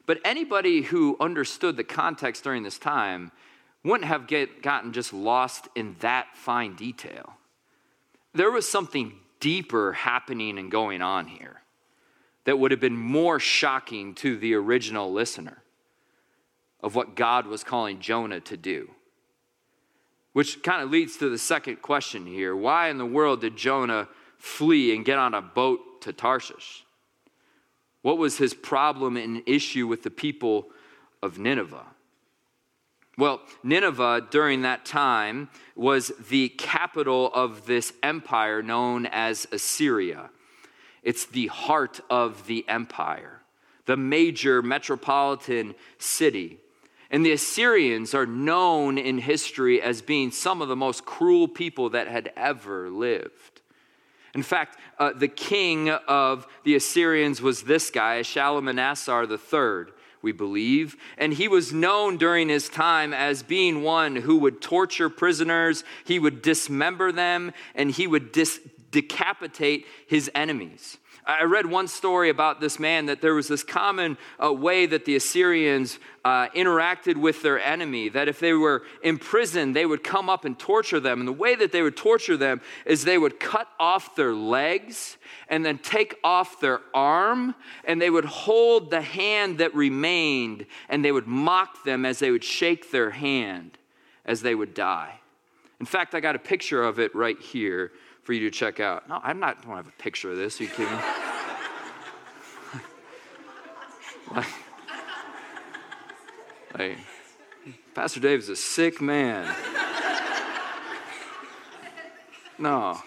But 0.05 0.21
anybody 0.25 0.83
who 0.83 1.17
understood 1.21 1.77
the 1.77 1.85
context 1.85 2.45
during 2.45 2.63
this 2.63 2.79
time 2.79 3.33
wouldn't 3.83 4.09
have 4.09 4.27
get, 4.27 4.63
gotten 4.63 4.93
just 4.93 5.13
lost 5.13 5.69
in 5.75 5.97
that 6.01 6.29
fine 6.35 6.77
detail. 6.77 7.35
There 8.35 8.51
was 8.51 8.69
something 8.69 9.15
deeper 9.41 9.93
happening 9.93 10.59
and 10.59 10.71
going 10.71 11.03
on 11.03 11.27
here 11.27 11.63
that 12.47 12.59
would 12.59 12.71
have 12.71 12.81
been 12.81 12.97
more 12.97 13.39
shocking 13.39 14.15
to 14.15 14.37
the 14.39 14.55
original 14.55 15.13
listener 15.13 15.63
of 16.81 16.95
what 16.95 17.17
God 17.17 17.47
was 17.47 17.65
calling 17.65 17.99
Jonah 17.99 18.41
to 18.41 18.57
do. 18.57 18.91
Which 20.33 20.63
kind 20.63 20.83
of 20.83 20.91
leads 20.91 21.17
to 21.17 21.29
the 21.29 21.39
second 21.39 21.83
question 21.83 22.25
here. 22.25 22.55
Why 22.55 22.89
in 22.89 22.99
the 22.99 23.07
world 23.07 23.41
did 23.41 23.57
Jonah 23.57 24.09
flee 24.39 24.95
and 24.95 25.05
get 25.05 25.19
on 25.19 25.35
a 25.35 25.43
boat 25.43 26.01
to 26.03 26.13
Tarshish? 26.13 26.85
What 28.03 28.19
was 28.19 28.39
his 28.39 28.55
problem 28.55 29.17
and 29.17 29.43
issue 29.47 29.89
with 29.89 30.05
the 30.05 30.11
people 30.11 30.69
of 31.23 31.39
Nineveh? 31.39 31.87
Well, 33.19 33.41
Nineveh 33.65 34.29
during 34.31 34.63
that 34.63 34.85
time 34.85 35.49
was 35.75 36.13
the 36.31 36.51
capital 36.51 37.33
of 37.35 37.67
this 37.67 37.93
empire 38.03 38.63
known 38.63 39.07
as 39.07 39.49
Assyria. 39.51 40.31
It's 41.07 41.25
the 41.25 41.47
heart 41.47 42.01
of 42.11 42.49
the 42.49 42.69
empire, 42.69 43.41
the 43.85 43.97
major 43.97 44.61
metropolitan 44.61 45.77
city. 45.99 46.59
And 47.13 47.25
the 47.25 47.31
Assyrians 47.31 48.13
are 48.13 48.27
known 48.27 48.99
in 48.99 49.19
history 49.19 49.81
as 49.81 50.03
being 50.03 50.33
some 50.33 50.61
of 50.61 50.67
the 50.67 50.75
most 50.75 51.05
cruel 51.05 51.47
people 51.47 51.91
that 51.91 52.09
had 52.09 52.33
ever 52.37 52.91
lived. 52.91 53.61
In 54.35 54.43
fact, 54.43 54.81
uh, 54.99 55.13
the 55.13 55.29
king 55.29 55.91
of 55.91 56.49
the 56.65 56.75
Assyrians 56.75 57.41
was 57.41 57.63
this 57.63 57.89
guy, 57.93 58.23
Shalmaneser 58.23 59.29
III, 59.31 59.93
we 60.23 60.33
believe. 60.33 60.97
And 61.17 61.33
he 61.33 61.47
was 61.47 61.73
known 61.73 62.17
during 62.17 62.49
his 62.49 62.69
time 62.69 63.15
as 63.15 63.45
being 63.45 63.85
one 63.85 64.17
who 64.17 64.39
would 64.39 64.61
torture 64.61 65.09
prisoners, 65.09 65.85
he 66.05 66.19
would 66.19 66.43
dismember 66.43 67.13
them, 67.13 67.53
and 67.77 67.93
he 67.93 68.09
would 68.09 68.33
dis- 68.33 68.59
decapitate 68.97 69.85
his 70.07 70.31
enemies. 70.35 70.97
I 71.27 71.43
read 71.43 71.67
one 71.67 71.87
story 71.87 72.31
about 72.31 72.61
this 72.61 72.79
man 72.79 73.07
that 73.07 73.21
there 73.21 73.35
was 73.35 73.47
this 73.47 73.63
common 73.63 74.17
uh, 74.43 74.51
way 74.53 74.87
that 74.87 75.05
the 75.05 75.17
Assyrians 75.17 75.99
uh, 76.25 76.49
interacted 76.51 77.17
with 77.17 77.43
their 77.43 77.61
enemy, 77.61 78.09
that 78.11 78.27
if 78.27 78.41
they 78.41 78.55
were 78.55 78.85
imprisoned, 79.03 79.77
they 79.77 79.85
would 79.85 80.03
come 80.03 80.31
up 80.31 80.47
and 80.47 80.59
torture 80.59 81.01
them. 81.01 81.19
And 81.19 81.29
the 81.29 81.33
way 81.33 81.55
that 81.57 81.73
they 81.73 81.83
would 81.83 81.97
torture 81.97 82.39
them 82.39 82.63
is 82.87 83.05
they 83.05 83.19
would 83.19 83.39
cut 83.39 83.69
off 83.79 84.17
their 84.17 84.33
legs 84.33 85.19
and 85.49 85.63
then 85.63 85.79
take 85.79 86.17
off 86.25 86.59
their 86.61 86.81
arm, 86.95 87.55
and 87.85 88.01
they 88.01 88.11
would 88.11 88.25
hold 88.25 88.91
the 88.91 89.03
hand 89.03 89.59
that 89.59 89.75
remained, 89.75 90.65
and 90.89 91.05
they 91.05 91.13
would 91.13 91.27
mock 91.27 91.85
them 91.85 92.07
as 92.07 92.19
they 92.19 92.31
would 92.31 92.45
shake 92.45 92.93
their 92.93 93.11
hand 93.11 93.77
as 94.25 94.41
they 94.41 94.55
would 94.55 94.73
die. 94.73 95.21
In 95.81 95.87
fact, 95.87 96.15
I 96.15 96.21
got 96.21 96.37
a 96.37 96.39
picture 96.39 96.83
of 96.83 96.99
it 96.99 97.15
right 97.15 97.39
here 97.39 97.93
for 98.27 98.33
you 98.33 98.41
to 98.41 98.51
check 98.51 98.81
out. 98.81 99.09
No, 99.09 99.21
I'm 99.23 99.39
not, 99.39 99.59
I 99.63 99.67
don't 99.67 99.77
have 99.77 99.87
a 99.87 100.03
picture 100.03 100.33
of 100.33 100.37
this. 100.37 100.61
Are 100.61 100.65
you 100.65 100.69
kidding 100.69 100.93
me? 100.93 100.99
like, 104.35 104.47
like, 106.77 106.99
Pastor 107.95 108.19
Dave 108.19 108.41
is 108.41 108.49
a 108.49 108.57
sick 108.57 109.01
man. 109.01 109.55
No. 112.59 112.99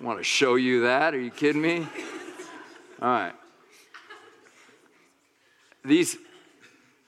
I 0.00 0.02
want 0.02 0.18
to 0.18 0.24
show 0.24 0.54
you 0.54 0.84
that. 0.84 1.12
Are 1.12 1.20
you 1.20 1.30
kidding 1.30 1.60
me? 1.60 1.86
All 3.02 3.08
right. 3.08 3.34
These, 5.84 6.16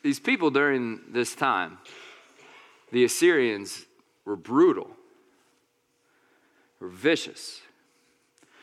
these 0.03 0.21
people 0.21 0.51
during 0.51 1.01
this 1.13 1.35
time, 1.35 1.79
the 2.93 3.05
Assyrians 3.05 3.87
were 4.27 4.37
brutal 4.37 4.91
were 6.81 6.89
vicious. 6.89 7.61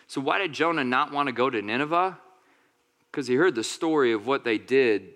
So, 0.08 0.22
why 0.22 0.40
did 0.40 0.54
Jonah 0.54 0.84
not 0.84 1.12
want 1.12 1.28
to 1.28 1.34
go 1.34 1.50
to 1.50 1.62
Nineveh? 1.62 2.18
Because 3.12 3.28
he 3.28 3.36
heard 3.36 3.56
the 3.56 3.64
story 3.64 4.12
of 4.12 4.26
what 4.28 4.44
they 4.44 4.58
did 4.58 5.10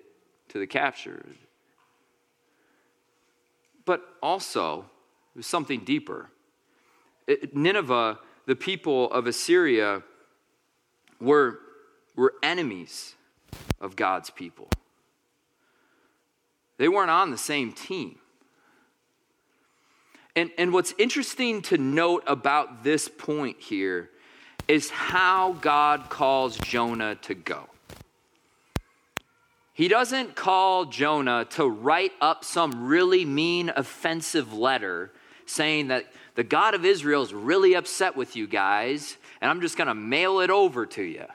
to 0.49 0.59
the 0.59 0.67
captured. 0.67 1.35
But 3.85 4.01
also, 4.21 4.85
it 5.33 5.39
was 5.39 5.47
something 5.47 5.81
deeper. 5.83 6.29
Nineveh, 7.53 8.19
the 8.45 8.55
people 8.55 9.11
of 9.11 9.27
Assyria, 9.27 10.03
were, 11.19 11.59
were 12.15 12.33
enemies 12.43 13.15
of 13.79 13.95
God's 13.95 14.29
people. 14.29 14.67
They 16.77 16.89
weren't 16.89 17.11
on 17.11 17.31
the 17.31 17.37
same 17.37 17.71
team. 17.71 18.20
And, 20.35 20.51
and 20.57 20.71
what's 20.71 20.93
interesting 20.97 21.61
to 21.63 21.77
note 21.77 22.23
about 22.25 22.83
this 22.83 23.07
point 23.07 23.57
here 23.59 24.09
is 24.67 24.89
how 24.89 25.53
God 25.53 26.09
calls 26.09 26.57
Jonah 26.57 27.15
to 27.23 27.33
go. 27.33 27.67
He 29.73 29.87
doesn't 29.87 30.35
call 30.35 30.85
Jonah 30.85 31.45
to 31.51 31.67
write 31.67 32.11
up 32.21 32.45
some 32.45 32.87
really 32.87 33.25
mean, 33.25 33.71
offensive 33.75 34.53
letter 34.53 35.11
saying 35.45 35.87
that 35.87 36.05
the 36.35 36.43
God 36.43 36.73
of 36.73 36.85
Israel 36.85 37.23
is 37.23 37.33
really 37.33 37.73
upset 37.73 38.15
with 38.15 38.35
you 38.35 38.47
guys, 38.47 39.17
and 39.41 39.49
I'm 39.49 39.59
just 39.59 39.77
going 39.77 39.87
to 39.87 39.95
mail 39.95 40.39
it 40.39 40.49
over 40.49 40.85
to 40.85 41.03
you. 41.03 41.25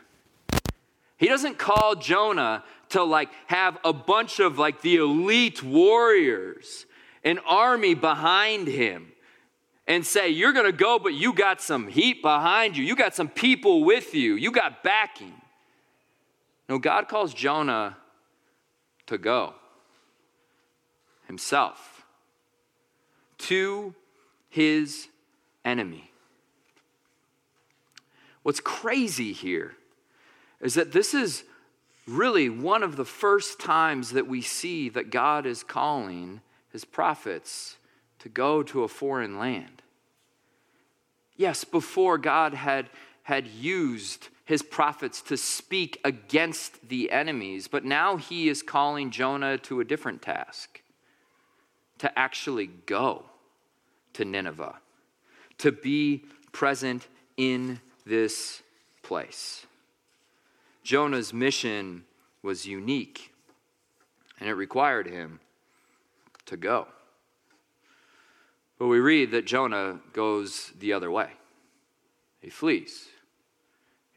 He 1.19 1.29
doesn't 1.29 1.59
call 1.59 1.97
Jonah 1.97 2.63
to 2.91 3.03
like 3.03 3.31
have 3.47 3.79
a 3.85 3.93
bunch 3.93 4.39
of 4.39 4.59
like 4.59 4.81
the 4.81 4.97
elite 4.97 5.63
warriors, 5.63 6.87
an 7.27 7.41
army 7.41 7.95
behind 7.95 8.69
him, 8.69 9.13
and 9.87 10.07
say, 10.07 10.29
You're 10.29 10.53
going 10.53 10.67
to 10.67 10.73
go, 10.73 10.99
but 10.99 11.13
you 11.13 11.33
got 11.33 11.61
some 11.61 11.89
heat 11.89 12.23
behind 12.23 12.77
you. 12.77 12.85
You 12.85 12.97
got 12.97 13.15
some 13.15 13.29
people 13.29 13.85
with 13.85 14.15
you. 14.15 14.35
You 14.37 14.51
got 14.51 14.83
backing. 14.83 15.35
No, 16.69 16.79
God 16.79 17.09
calls 17.09 17.35
Jonah 17.35 17.97
to 19.07 19.19
go 19.19 19.55
himself 21.27 22.05
to 23.39 23.95
his 24.49 25.09
enemy. 25.65 26.11
What's 28.43 28.61
crazy 28.61 29.33
here 29.33 29.75
is 30.61 30.75
that 30.75 30.93
this 30.93 31.13
is 31.13 31.43
really 32.07 32.49
one 32.49 32.85
of 32.85 32.97
the 32.97 33.05
first 33.05 33.59
times 33.59 34.11
that 34.13 34.29
we 34.29 34.41
see 34.41 34.89
that 34.91 35.11
God 35.11 35.47
is 35.47 35.65
calling 35.65 36.41
his 36.73 36.85
prophets 36.85 37.77
to 38.19 38.29
go 38.29 38.63
to 38.63 38.83
a 38.83 38.89
foreign 38.89 39.39
land. 39.39 39.83
Yes, 41.37 41.65
before 41.65 42.19
God 42.19 42.55
had, 42.55 42.89
had 43.23 43.47
used 43.47 44.29
his 44.45 44.63
prophets 44.63 45.21
to 45.23 45.37
speak 45.37 46.01
against 46.05 46.89
the 46.89 47.11
enemies, 47.11 47.69
but 47.69 47.85
now 47.85 48.17
he 48.17 48.49
is 48.49 48.63
calling 48.63 49.11
Jonah 49.11 49.59
to 49.59 49.81
a 49.81 49.85
different 49.85 50.23
task 50.23 50.81
to 51.99 52.19
actually 52.19 52.67
go 52.67 53.25
to 54.13 54.25
Nineveh, 54.25 54.77
to 55.59 55.73
be 55.73 56.25
present 56.53 57.09
in 57.37 57.81
this 58.07 58.63
place. 59.03 59.67
Jonah's 60.83 61.33
mission 61.33 62.05
was 62.43 62.67
unique, 62.67 63.33
and 64.39 64.49
it 64.49 64.55
required 64.55 65.09
him 65.09 65.41
to 66.47 66.57
go. 66.57 66.89
But 68.79 68.89
we 68.89 68.99
read 68.99 69.31
that 69.31 69.47
Jonah 69.47 70.01
goes 70.13 70.73
the 70.79 70.93
other 70.93 71.11
way. 71.11 71.31
He 72.41 72.51
flees. 72.51 73.09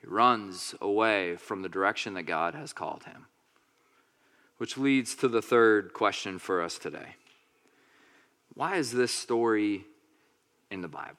He 0.02 0.08
runs 0.08 0.76
away 0.82 1.36
from 1.36 1.62
the 1.62 1.70
direction 1.70 2.14
that 2.14 2.24
God 2.24 2.56
has 2.56 2.74
called 2.74 3.04
him. 3.06 3.28
Which 4.58 4.78
leads 4.78 5.16
to 5.16 5.28
the 5.28 5.42
third 5.42 5.94
question 5.94 6.38
for 6.38 6.62
us 6.62 6.78
today 6.78 7.16
Why 8.54 8.76
is 8.76 8.92
this 8.92 9.14
story 9.14 9.86
in 10.70 10.82
the 10.82 10.88
Bible? 10.88 11.16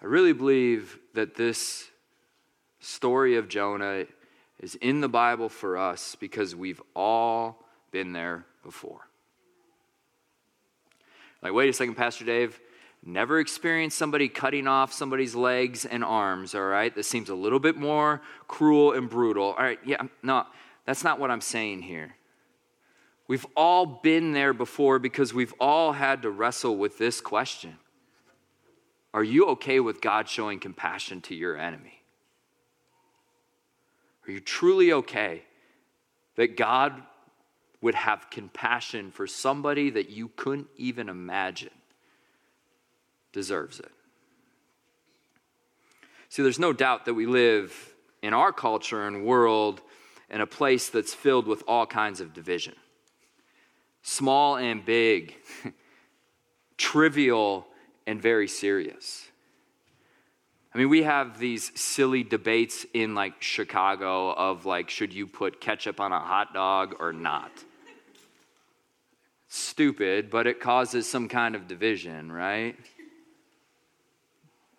I 0.00 0.04
really 0.04 0.32
believe 0.32 0.98
that 1.14 1.34
this 1.34 1.88
story 2.78 3.36
of 3.36 3.48
Jonah 3.48 4.04
is 4.60 4.76
in 4.76 5.00
the 5.00 5.08
Bible 5.08 5.48
for 5.48 5.76
us 5.76 6.14
because 6.14 6.54
we've 6.54 6.82
all 6.94 7.64
been 7.90 8.12
there 8.12 8.44
before. 8.62 9.08
Like, 11.42 11.52
wait 11.52 11.68
a 11.68 11.72
second, 11.72 11.94
Pastor 11.94 12.24
Dave. 12.24 12.60
Never 13.04 13.38
experienced 13.38 13.96
somebody 13.96 14.28
cutting 14.28 14.66
off 14.66 14.92
somebody's 14.92 15.34
legs 15.34 15.84
and 15.84 16.04
arms, 16.04 16.54
all 16.54 16.62
right? 16.62 16.94
This 16.94 17.06
seems 17.06 17.28
a 17.28 17.34
little 17.34 17.60
bit 17.60 17.76
more 17.76 18.20
cruel 18.48 18.92
and 18.92 19.08
brutal. 19.08 19.52
All 19.52 19.64
right, 19.64 19.78
yeah, 19.84 20.02
no, 20.22 20.44
that's 20.84 21.04
not 21.04 21.20
what 21.20 21.30
I'm 21.30 21.40
saying 21.40 21.82
here. 21.82 22.16
We've 23.28 23.46
all 23.54 23.84
been 23.86 24.32
there 24.32 24.52
before 24.52 24.98
because 24.98 25.32
we've 25.32 25.54
all 25.60 25.92
had 25.92 26.22
to 26.22 26.30
wrestle 26.30 26.76
with 26.76 26.98
this 26.98 27.20
question 27.20 27.76
Are 29.14 29.22
you 29.22 29.46
okay 29.48 29.80
with 29.80 30.00
God 30.00 30.28
showing 30.28 30.58
compassion 30.58 31.20
to 31.22 31.34
your 31.34 31.56
enemy? 31.56 32.02
Are 34.26 34.32
you 34.32 34.40
truly 34.40 34.92
okay 34.92 35.44
that 36.36 36.56
God 36.56 37.00
would 37.80 37.94
have 37.94 38.30
compassion 38.30 39.10
for 39.10 39.26
somebody 39.26 39.90
that 39.90 40.10
you 40.10 40.28
couldn't 40.36 40.68
even 40.76 41.08
imagine 41.08 41.70
deserves 43.32 43.78
it? 43.78 43.92
See, 46.28 46.42
there's 46.42 46.58
no 46.58 46.72
doubt 46.72 47.06
that 47.06 47.14
we 47.14 47.26
live 47.26 47.94
in 48.22 48.34
our 48.34 48.52
culture 48.52 49.06
and 49.06 49.24
world 49.24 49.80
in 50.28 50.40
a 50.40 50.46
place 50.46 50.88
that's 50.88 51.14
filled 51.14 51.46
with 51.46 51.62
all 51.66 51.86
kinds 51.86 52.20
of 52.20 52.34
division 52.34 52.74
small 54.02 54.56
and 54.56 54.84
big, 54.86 55.34
trivial 56.78 57.66
and 58.06 58.22
very 58.22 58.48
serious. 58.48 59.28
I 60.74 60.78
mean, 60.78 60.88
we 60.88 61.02
have 61.02 61.38
these 61.38 61.72
silly 61.78 62.22
debates 62.22 62.86
in 62.94 63.14
like 63.14 63.42
Chicago 63.42 64.30
of 64.32 64.64
like, 64.64 64.88
should 64.88 65.12
you 65.12 65.26
put 65.26 65.60
ketchup 65.60 66.00
on 66.00 66.12
a 66.12 66.20
hot 66.20 66.54
dog 66.54 66.94
or 67.00 67.12
not? 67.12 67.50
Stupid, 69.48 70.30
but 70.30 70.46
it 70.46 70.60
causes 70.60 71.08
some 71.08 71.28
kind 71.28 71.54
of 71.54 71.66
division, 71.66 72.30
right? 72.30 72.76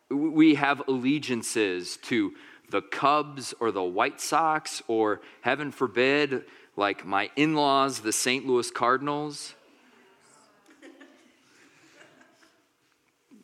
We 0.09 0.55
have 0.55 0.87
allegiances 0.87 1.97
to 2.03 2.33
the 2.69 2.81
Cubs 2.81 3.53
or 3.59 3.71
the 3.71 3.83
White 3.83 4.21
Sox, 4.21 4.81
or 4.87 5.21
heaven 5.41 5.71
forbid, 5.71 6.45
like 6.75 7.05
my 7.05 7.31
in 7.35 7.55
laws, 7.55 8.01
the 8.01 8.13
St. 8.13 8.45
Louis 8.45 8.69
Cardinals. 8.69 9.55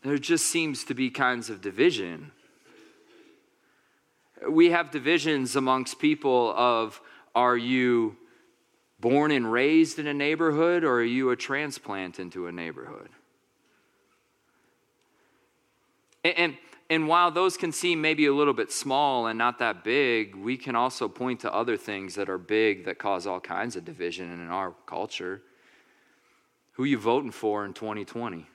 There 0.03 0.19
just 0.19 0.45
seems 0.45 0.83
to 0.85 0.93
be 0.93 1.09
kinds 1.09 1.49
of 1.49 1.61
division 1.61 2.31
we 4.49 4.71
have 4.71 4.91
divisions 4.91 5.55
amongst 5.55 5.99
people 5.99 6.53
of 6.55 7.01
are 7.33 7.57
you 7.57 8.15
born 9.06 9.30
and 9.30 9.52
raised 9.52 10.00
in 10.00 10.08
a 10.08 10.13
neighborhood 10.15 10.84
or 10.84 10.96
are 10.96 11.04
you 11.04 11.30
a 11.30 11.36
transplant 11.36 12.20
into 12.20 12.48
a 12.48 12.52
neighborhood? 12.52 13.10
And, 16.24 16.34
and, 16.39 16.58
and, 16.89 17.08
while 17.08 17.30
those 17.30 17.56
can 17.56 17.72
seem 17.72 18.02
maybe 18.02 18.26
a 18.26 18.34
little 18.34 18.56
bit 18.56 18.72
small 18.72 19.28
and 19.28 19.38
not 19.38 19.60
that 19.60 19.84
big, 19.84 20.34
we 20.34 20.58
can 20.58 20.76
also 20.76 21.08
point 21.08 21.41
to 21.41 21.54
other 21.54 21.78
things 21.78 22.15
that 22.15 22.30
are 22.30 22.39
big 22.39 22.86
that 22.86 22.98
cause 22.98 23.28
all 23.28 23.39
kinds 23.39 23.76
of 23.76 23.86
division 23.86 24.32
in 24.32 24.50
our 24.50 24.74
culture. 24.88 25.44
Who 26.72 26.84
are 26.86 26.88
you 26.88 26.98
voting 26.98 27.30
for 27.30 27.63
in 27.63 27.74
2020? 27.74 28.48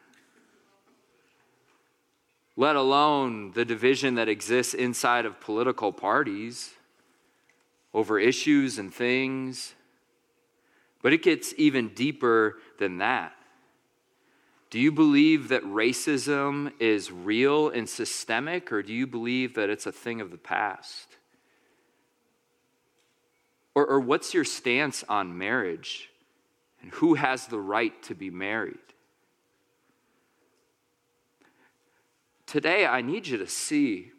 let 2.56 2.74
alone 2.74 3.52
the 3.52 3.64
division 3.64 4.16
that 4.16 4.28
exists 4.28 4.74
inside 4.74 5.24
of 5.24 5.40
political 5.40 5.92
parties 5.92 6.72
over 7.94 8.18
issues 8.18 8.78
and 8.78 8.92
things. 8.92 9.74
But 11.02 11.12
it 11.12 11.22
gets 11.22 11.54
even 11.56 11.88
deeper 11.88 12.58
than 12.78 12.98
that. 12.98 13.32
Do 14.70 14.78
you 14.78 14.92
believe 14.92 15.48
that 15.48 15.64
racism 15.64 16.72
is 16.78 17.10
real 17.10 17.70
and 17.70 17.88
systemic, 17.88 18.70
or 18.70 18.82
do 18.82 18.92
you 18.92 19.06
believe 19.06 19.54
that 19.54 19.68
it's 19.68 19.86
a 19.86 19.92
thing 19.92 20.20
of 20.20 20.30
the 20.30 20.38
past? 20.38 21.16
Or, 23.74 23.86
or 23.86 24.00
what's 24.00 24.32
your 24.32 24.44
stance 24.44 25.02
on 25.08 25.36
marriage 25.36 26.10
and 26.82 26.92
who 26.92 27.14
has 27.14 27.46
the 27.46 27.58
right 27.58 28.00
to 28.04 28.14
be 28.14 28.30
married? 28.30 28.78
Today, 32.46 32.86
I 32.86 33.00
need 33.00 33.26
you 33.26 33.38
to 33.38 33.46
see 33.46 34.10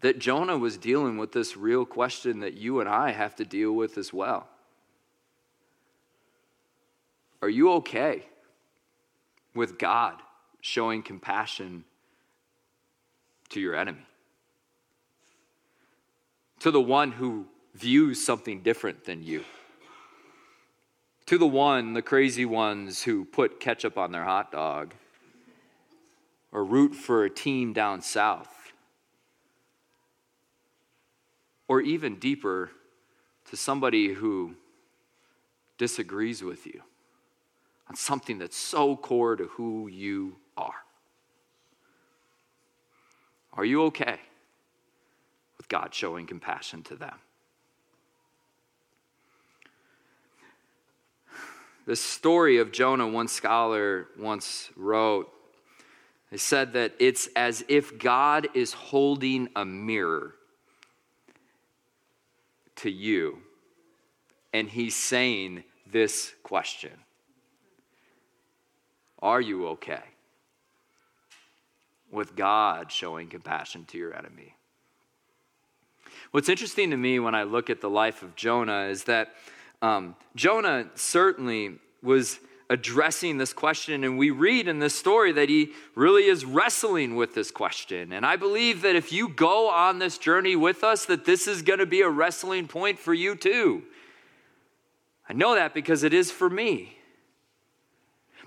that 0.00 0.18
Jonah 0.18 0.58
was 0.58 0.76
dealing 0.76 1.18
with 1.18 1.32
this 1.32 1.56
real 1.56 1.84
question 1.84 2.40
that 2.40 2.54
you 2.54 2.80
and 2.80 2.88
I 2.88 3.10
have 3.10 3.36
to 3.36 3.44
deal 3.44 3.72
with 3.72 3.98
as 3.98 4.12
well. 4.12 4.48
Are 7.42 7.48
you 7.48 7.72
okay 7.72 8.24
with 9.54 9.78
God 9.78 10.14
showing 10.60 11.02
compassion 11.02 11.84
to 13.50 13.60
your 13.60 13.74
enemy? 13.74 14.06
To 16.60 16.70
the 16.70 16.80
one 16.80 17.12
who 17.12 17.46
views 17.74 18.24
something 18.24 18.62
different 18.62 19.04
than 19.04 19.22
you? 19.22 19.44
To 21.26 21.38
the 21.38 21.46
one, 21.46 21.94
the 21.94 22.02
crazy 22.02 22.44
ones 22.44 23.02
who 23.02 23.24
put 23.24 23.60
ketchup 23.60 23.96
on 23.96 24.12
their 24.12 24.24
hot 24.24 24.52
dog? 24.52 24.94
or 26.52 26.64
root 26.64 26.94
for 26.94 27.24
a 27.24 27.30
team 27.30 27.72
down 27.72 28.02
south. 28.02 28.72
Or 31.68 31.80
even 31.80 32.18
deeper, 32.18 32.70
to 33.48 33.56
somebody 33.56 34.12
who 34.12 34.54
disagrees 35.78 36.42
with 36.42 36.66
you 36.66 36.82
on 37.90 37.96
something 37.96 38.38
that's 38.38 38.56
so 38.56 38.94
core 38.94 39.34
to 39.34 39.46
who 39.46 39.88
you 39.88 40.36
are. 40.56 40.84
Are 43.52 43.64
you 43.64 43.82
okay 43.86 44.20
with 45.56 45.68
God 45.68 45.92
showing 45.92 46.24
compassion 46.24 46.84
to 46.84 46.94
them? 46.94 47.16
The 51.84 51.96
story 51.96 52.58
of 52.58 52.70
Jonah, 52.70 53.08
one 53.08 53.26
scholar 53.26 54.06
once 54.16 54.70
wrote, 54.76 55.28
they 56.30 56.36
said 56.36 56.74
that 56.74 56.94
it's 57.00 57.28
as 57.34 57.64
if 57.66 57.98
God 57.98 58.46
is 58.54 58.72
holding 58.72 59.48
a 59.56 59.64
mirror 59.64 60.36
to 62.76 62.88
you, 62.88 63.38
and 64.52 64.68
he's 64.68 64.94
saying 64.94 65.64
this 65.90 66.32
question 66.44 66.92
Are 69.22 69.40
you 69.40 69.68
okay 69.68 70.02
with 72.10 72.36
God 72.36 72.90
showing 72.90 73.28
compassion 73.28 73.84
to 73.86 73.98
your 73.98 74.16
enemy? 74.16 74.54
What's 76.30 76.48
interesting 76.48 76.90
to 76.90 76.96
me 76.96 77.18
when 77.18 77.34
I 77.34 77.42
look 77.42 77.70
at 77.70 77.80
the 77.80 77.90
life 77.90 78.22
of 78.22 78.36
Jonah 78.36 78.84
is 78.84 79.04
that 79.04 79.34
um, 79.82 80.14
Jonah 80.36 80.86
certainly 80.94 81.78
was 82.02 82.38
addressing 82.68 83.36
this 83.36 83.52
question, 83.52 84.04
and 84.04 84.16
we 84.16 84.30
read 84.30 84.68
in 84.68 84.78
this 84.78 84.94
story 84.94 85.32
that 85.32 85.48
he 85.48 85.72
really 85.96 86.26
is 86.26 86.44
wrestling 86.44 87.16
with 87.16 87.34
this 87.34 87.50
question. 87.50 88.12
And 88.12 88.24
I 88.24 88.36
believe 88.36 88.82
that 88.82 88.94
if 88.94 89.12
you 89.12 89.28
go 89.28 89.68
on 89.68 89.98
this 89.98 90.18
journey 90.18 90.54
with 90.54 90.84
us, 90.84 91.04
that 91.06 91.24
this 91.24 91.48
is 91.48 91.62
going 91.62 91.80
to 91.80 91.86
be 91.86 92.02
a 92.02 92.08
wrestling 92.08 92.68
point 92.68 93.00
for 93.00 93.12
you 93.12 93.34
too. 93.34 93.82
I 95.28 95.32
know 95.32 95.56
that 95.56 95.74
because 95.74 96.04
it 96.04 96.14
is 96.14 96.30
for 96.30 96.48
me. 96.48 96.96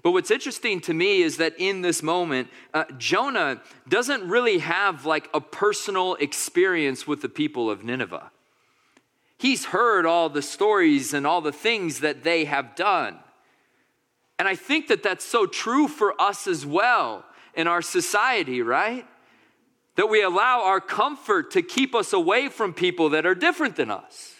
But 0.03 0.11
what's 0.11 0.31
interesting 0.31 0.81
to 0.81 0.93
me 0.93 1.21
is 1.21 1.37
that 1.37 1.55
in 1.57 1.81
this 1.81 2.03
moment, 2.03 2.49
uh, 2.73 2.83
Jonah 2.97 3.61
doesn't 3.87 4.27
really 4.27 4.59
have 4.59 5.05
like 5.05 5.29
a 5.33 5.39
personal 5.39 6.15
experience 6.15 7.07
with 7.07 7.21
the 7.21 7.29
people 7.29 7.69
of 7.69 7.85
Nineveh. 7.85 8.29
He's 9.37 9.65
heard 9.65 10.05
all 10.05 10.27
the 10.29 10.41
stories 10.41 11.13
and 11.13 11.25
all 11.25 11.39
the 11.39 11.53
things 11.53 12.01
that 12.01 12.23
they 12.23 12.43
have 12.45 12.75
done. 12.75 13.17
And 14.37 14.47
I 14.47 14.55
think 14.55 14.87
that 14.87 15.03
that's 15.03 15.23
so 15.23 15.45
true 15.45 15.87
for 15.87 16.21
us 16.21 16.47
as 16.47 16.65
well 16.65 17.23
in 17.53 17.67
our 17.67 17.81
society, 17.81 18.61
right? 18.61 19.05
That 19.95 20.09
we 20.09 20.21
allow 20.21 20.63
our 20.63 20.81
comfort 20.81 21.51
to 21.51 21.61
keep 21.61 21.95
us 21.95 22.11
away 22.11 22.49
from 22.49 22.73
people 22.73 23.09
that 23.09 23.25
are 23.25 23.35
different 23.35 23.77
than 23.77 23.89
us. 23.89 24.32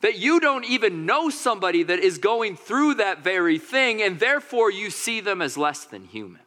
That 0.00 0.18
you 0.18 0.40
don't 0.40 0.64
even 0.64 1.04
know 1.04 1.28
somebody 1.28 1.82
that 1.82 1.98
is 1.98 2.18
going 2.18 2.56
through 2.56 2.94
that 2.94 3.22
very 3.22 3.58
thing, 3.58 4.00
and 4.00 4.18
therefore 4.18 4.70
you 4.70 4.90
see 4.90 5.20
them 5.20 5.42
as 5.42 5.58
less 5.58 5.84
than 5.84 6.06
human, 6.06 6.40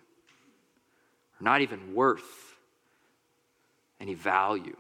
or 1.40 1.44
not 1.44 1.62
even 1.62 1.94
worth 1.94 2.56
any 4.00 4.16
value. 4.16 4.76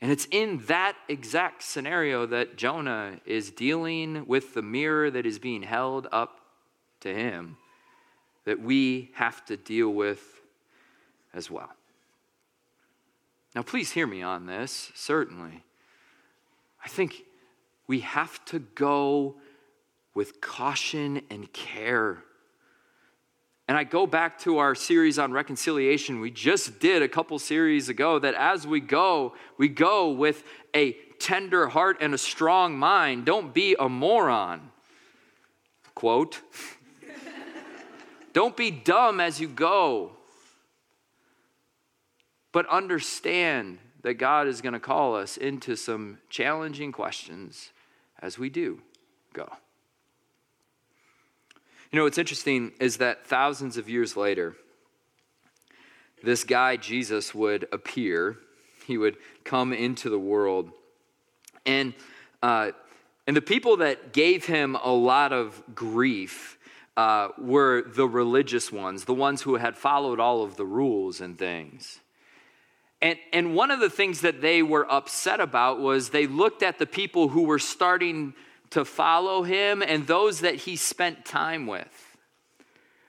And 0.00 0.12
it's 0.12 0.26
in 0.30 0.58
that 0.66 0.96
exact 1.08 1.62
scenario 1.62 2.26
that 2.26 2.56
Jonah 2.56 3.20
is 3.24 3.50
dealing 3.50 4.26
with 4.26 4.54
the 4.54 4.62
mirror 4.62 5.10
that 5.10 5.24
is 5.24 5.38
being 5.38 5.62
held 5.62 6.08
up 6.12 6.40
to 7.00 7.14
him 7.14 7.56
that 8.44 8.60
we 8.60 9.10
have 9.14 9.44
to 9.46 9.56
deal 9.56 9.88
with 9.88 10.40
as 11.32 11.50
well. 11.50 11.70
Now, 13.54 13.62
please 13.62 13.92
hear 13.92 14.06
me 14.06 14.20
on 14.22 14.46
this, 14.46 14.92
certainly. 14.94 15.62
I 16.84 16.88
think 16.88 17.24
we 17.86 18.00
have 18.00 18.44
to 18.46 18.58
go 18.58 19.36
with 20.14 20.40
caution 20.40 21.22
and 21.30 21.52
care 21.52 22.22
and 23.66 23.78
I 23.78 23.84
go 23.84 24.06
back 24.06 24.38
to 24.40 24.58
our 24.58 24.74
series 24.74 25.18
on 25.18 25.32
reconciliation 25.32 26.20
we 26.20 26.30
just 26.30 26.80
did 26.80 27.02
a 27.02 27.08
couple 27.08 27.38
series 27.38 27.88
ago 27.88 28.18
that 28.18 28.34
as 28.34 28.66
we 28.66 28.80
go, 28.80 29.34
we 29.56 29.68
go 29.68 30.10
with 30.10 30.44
a 30.76 30.92
tender 31.18 31.68
heart 31.68 31.98
and 32.00 32.12
a 32.12 32.18
strong 32.18 32.78
mind. 32.78 33.24
Don't 33.24 33.54
be 33.54 33.74
a 33.78 33.88
moron. 33.88 34.70
Quote. 35.94 36.42
Don't 38.34 38.56
be 38.56 38.70
dumb 38.70 39.20
as 39.20 39.40
you 39.40 39.48
go. 39.48 40.12
But 42.52 42.68
understand 42.68 43.78
that 44.04 44.14
God 44.14 44.46
is 44.46 44.60
going 44.60 44.74
to 44.74 44.80
call 44.80 45.16
us 45.16 45.38
into 45.38 45.76
some 45.76 46.18
challenging 46.28 46.92
questions 46.92 47.70
as 48.20 48.38
we 48.38 48.50
do 48.50 48.82
go. 49.32 49.50
You 51.90 51.98
know, 51.98 52.04
what's 52.04 52.18
interesting 52.18 52.72
is 52.78 52.98
that 52.98 53.26
thousands 53.26 53.78
of 53.78 53.88
years 53.88 54.14
later, 54.14 54.56
this 56.22 56.44
guy, 56.44 56.76
Jesus, 56.76 57.34
would 57.34 57.66
appear. 57.72 58.36
He 58.86 58.98
would 58.98 59.16
come 59.42 59.72
into 59.72 60.10
the 60.10 60.18
world. 60.18 60.70
And, 61.64 61.94
uh, 62.42 62.72
and 63.26 63.34
the 63.34 63.42
people 63.42 63.78
that 63.78 64.12
gave 64.12 64.44
him 64.44 64.76
a 64.76 64.92
lot 64.92 65.32
of 65.32 65.62
grief 65.74 66.58
uh, 66.98 67.28
were 67.38 67.82
the 67.82 68.06
religious 68.06 68.70
ones, 68.70 69.06
the 69.06 69.14
ones 69.14 69.42
who 69.42 69.56
had 69.56 69.78
followed 69.78 70.20
all 70.20 70.42
of 70.42 70.56
the 70.56 70.66
rules 70.66 71.22
and 71.22 71.38
things. 71.38 72.00
And, 73.04 73.18
and 73.34 73.54
one 73.54 73.70
of 73.70 73.80
the 73.80 73.90
things 73.90 74.22
that 74.22 74.40
they 74.40 74.62
were 74.62 74.90
upset 74.90 75.38
about 75.38 75.78
was 75.78 76.08
they 76.08 76.26
looked 76.26 76.62
at 76.62 76.78
the 76.78 76.86
people 76.86 77.28
who 77.28 77.42
were 77.42 77.58
starting 77.58 78.32
to 78.70 78.82
follow 78.82 79.42
him 79.42 79.82
and 79.82 80.06
those 80.06 80.40
that 80.40 80.54
he 80.54 80.76
spent 80.76 81.26
time 81.26 81.66
with. 81.66 82.13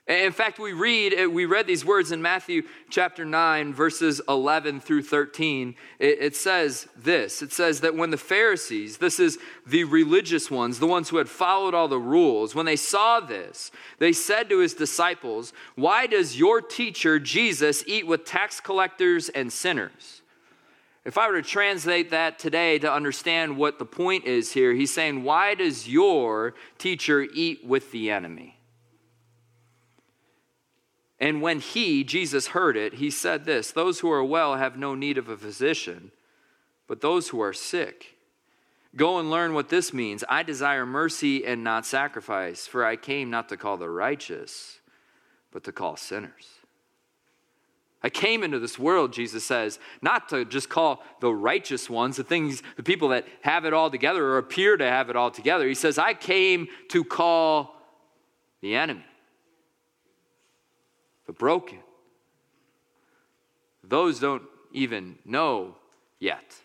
In 0.06 0.30
fact, 0.30 0.60
we 0.60 0.72
read 0.72 1.18
uh, 1.18 1.28
we 1.28 1.46
read 1.46 1.66
these 1.66 1.84
words 1.84 2.12
in 2.12 2.22
Matthew 2.22 2.62
chapter 2.88 3.24
9 3.24 3.74
verses 3.74 4.20
11 4.28 4.78
through 4.78 5.02
13. 5.02 5.74
It, 5.98 6.18
it, 6.20 6.36
says 6.36 6.86
this. 6.96 7.42
It 7.42 7.52
says 7.52 7.80
that 7.80 7.96
when 7.96 8.10
the 8.10 8.16
Pharisees, 8.16 8.98
this 8.98 9.18
is 9.18 9.36
the 9.66 9.82
religious 9.82 10.48
ones, 10.48 10.78
the 10.78 10.86
ones 10.86 11.08
who 11.08 11.16
had 11.16 11.28
followed 11.28 11.74
all 11.74 11.88
the 11.88 11.98
rules, 11.98 12.54
when 12.54 12.66
they 12.66 12.76
saw 12.76 13.18
this, 13.18 13.72
they 13.98 14.12
said 14.12 14.48
to 14.48 14.60
his 14.60 14.74
disciples, 14.74 15.52
"Why 15.74 16.06
does 16.06 16.38
your 16.38 16.60
teacher 16.60 17.18
Jesus 17.18 17.82
eat 17.88 18.06
with 18.06 18.24
tax 18.24 18.60
collectors 18.60 19.28
and 19.30 19.52
sinners?" 19.52 20.22
If 21.04 21.18
I 21.18 21.28
were 21.28 21.40
to 21.40 21.48
translate 21.48 22.10
that 22.10 22.38
today 22.38 22.78
to 22.80 22.92
understand 22.92 23.56
what 23.56 23.80
the 23.80 23.84
point 23.84 24.24
is 24.24 24.52
here, 24.52 24.72
he's 24.72 24.92
saying, 24.92 25.22
Why 25.22 25.54
does 25.54 25.88
your 25.88 26.54
teacher 26.78 27.22
eat 27.22 27.64
with 27.64 27.92
the 27.92 28.10
enemy? 28.10 28.55
And 31.18 31.40
when 31.40 31.60
he, 31.60 32.04
Jesus, 32.04 32.48
heard 32.48 32.76
it, 32.76 32.94
he 32.94 33.10
said 33.10 33.44
this 33.44 33.72
Those 33.72 34.00
who 34.00 34.10
are 34.10 34.24
well 34.24 34.56
have 34.56 34.76
no 34.76 34.94
need 34.94 35.18
of 35.18 35.28
a 35.28 35.36
physician, 35.36 36.12
but 36.86 37.00
those 37.00 37.28
who 37.28 37.40
are 37.40 37.52
sick. 37.52 38.16
Go 38.94 39.18
and 39.18 39.30
learn 39.30 39.52
what 39.52 39.68
this 39.68 39.92
means. 39.92 40.24
I 40.26 40.42
desire 40.42 40.86
mercy 40.86 41.44
and 41.44 41.62
not 41.62 41.84
sacrifice, 41.84 42.66
for 42.66 42.84
I 42.84 42.96
came 42.96 43.28
not 43.28 43.50
to 43.50 43.56
call 43.56 43.76
the 43.76 43.90
righteous, 43.90 44.78
but 45.50 45.64
to 45.64 45.72
call 45.72 45.96
sinners. 45.96 46.48
I 48.02 48.08
came 48.08 48.44
into 48.44 48.58
this 48.58 48.78
world, 48.78 49.12
Jesus 49.12 49.44
says, 49.44 49.78
not 50.00 50.28
to 50.28 50.44
just 50.44 50.68
call 50.68 51.02
the 51.20 51.32
righteous 51.32 51.90
ones, 51.90 52.16
the 52.16 52.24
things, 52.24 52.62
the 52.76 52.82
people 52.82 53.08
that 53.08 53.26
have 53.40 53.64
it 53.64 53.72
all 53.72 53.90
together 53.90 54.24
or 54.24 54.38
appear 54.38 54.76
to 54.76 54.84
have 54.84 55.10
it 55.10 55.16
all 55.16 55.30
together. 55.30 55.66
He 55.66 55.74
says, 55.74 55.98
I 55.98 56.14
came 56.14 56.68
to 56.90 57.04
call 57.04 57.74
the 58.60 58.76
enemy, 58.76 59.04
the 61.26 61.32
broken. 61.32 61.78
Those 63.82 64.18
don't 64.18 64.42
even 64.72 65.18
know 65.24 65.76
yet. 66.18 66.56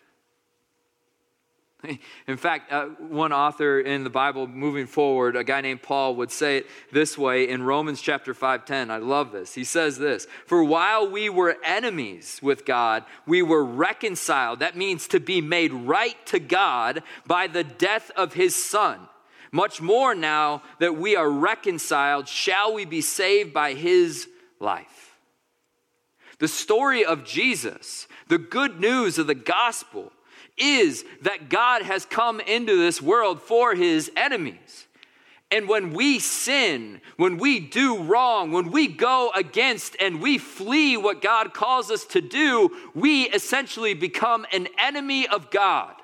In 2.26 2.36
fact, 2.36 2.72
uh, 2.72 2.86
one 2.86 3.32
author 3.32 3.80
in 3.80 4.04
the 4.04 4.10
Bible 4.10 4.46
moving 4.46 4.86
forward, 4.86 5.36
a 5.36 5.44
guy 5.44 5.60
named 5.60 5.82
Paul, 5.82 6.16
would 6.16 6.30
say 6.30 6.58
it 6.58 6.66
this 6.92 7.18
way 7.18 7.48
in 7.48 7.62
Romans 7.62 8.00
chapter 8.00 8.34
5:10. 8.34 8.90
I 8.90 8.98
love 8.98 9.32
this. 9.32 9.54
He 9.54 9.64
says 9.64 9.98
this, 9.98 10.26
"For 10.46 10.62
while 10.62 11.08
we 11.08 11.28
were 11.28 11.58
enemies 11.64 12.38
with 12.42 12.64
God, 12.64 13.04
we 13.26 13.42
were 13.42 13.64
reconciled. 13.64 14.60
That 14.60 14.76
means 14.76 15.08
to 15.08 15.20
be 15.20 15.40
made 15.40 15.72
right 15.72 16.24
to 16.26 16.38
God 16.38 17.02
by 17.26 17.46
the 17.46 17.64
death 17.64 18.10
of 18.16 18.34
his 18.34 18.54
son. 18.54 19.08
Much 19.50 19.80
more 19.82 20.14
now 20.14 20.62
that 20.78 20.96
we 20.96 21.14
are 21.14 21.28
reconciled, 21.28 22.26
shall 22.26 22.72
we 22.72 22.84
be 22.84 23.02
saved 23.02 23.52
by 23.52 23.74
his 23.74 24.28
life." 24.62 25.18
The 26.38 26.48
story 26.48 27.04
of 27.04 27.24
Jesus, 27.24 28.08
the 28.28 28.38
good 28.38 28.80
news 28.80 29.18
of 29.18 29.26
the 29.26 29.34
gospel, 29.34 30.12
is 30.56 31.04
that 31.20 31.48
God 31.48 31.82
has 31.82 32.04
come 32.04 32.40
into 32.40 32.76
this 32.76 33.02
world 33.02 33.42
for 33.42 33.74
his 33.74 34.10
enemies. 34.16 34.86
And 35.50 35.68
when 35.68 35.92
we 35.92 36.18
sin, 36.18 37.02
when 37.16 37.36
we 37.36 37.60
do 37.60 37.98
wrong, 37.98 38.52
when 38.52 38.70
we 38.70 38.86
go 38.86 39.30
against 39.34 39.96
and 40.00 40.22
we 40.22 40.38
flee 40.38 40.96
what 40.96 41.20
God 41.20 41.52
calls 41.52 41.90
us 41.90 42.06
to 42.06 42.22
do, 42.22 42.74
we 42.94 43.28
essentially 43.28 43.92
become 43.92 44.46
an 44.50 44.68
enemy 44.78 45.28
of 45.28 45.50
God. 45.50 45.94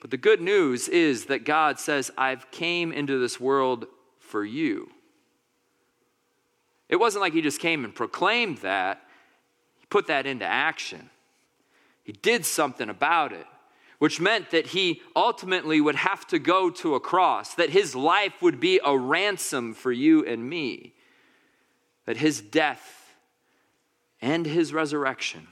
But 0.00 0.10
the 0.10 0.16
good 0.16 0.40
news 0.40 0.88
is 0.88 1.26
that 1.26 1.44
God 1.44 1.78
says, 1.78 2.10
I've 2.16 2.50
came 2.50 2.90
into 2.90 3.18
this 3.18 3.38
world 3.38 3.86
for 4.18 4.44
you. 4.44 4.90
It 6.94 7.00
wasn't 7.00 7.22
like 7.22 7.32
he 7.32 7.40
just 7.40 7.58
came 7.58 7.84
and 7.84 7.92
proclaimed 7.92 8.58
that, 8.58 9.02
he 9.80 9.86
put 9.86 10.06
that 10.06 10.28
into 10.28 10.44
action. 10.44 11.10
He 12.04 12.12
did 12.12 12.46
something 12.46 12.88
about 12.88 13.32
it, 13.32 13.48
which 13.98 14.20
meant 14.20 14.52
that 14.52 14.68
he 14.68 15.02
ultimately 15.16 15.80
would 15.80 15.96
have 15.96 16.24
to 16.28 16.38
go 16.38 16.70
to 16.70 16.94
a 16.94 17.00
cross, 17.00 17.54
that 17.54 17.70
his 17.70 17.96
life 17.96 18.40
would 18.40 18.60
be 18.60 18.78
a 18.84 18.96
ransom 18.96 19.74
for 19.74 19.90
you 19.90 20.24
and 20.24 20.48
me, 20.48 20.94
that 22.06 22.18
his 22.18 22.40
death 22.40 23.16
and 24.22 24.46
his 24.46 24.72
resurrection 24.72 25.48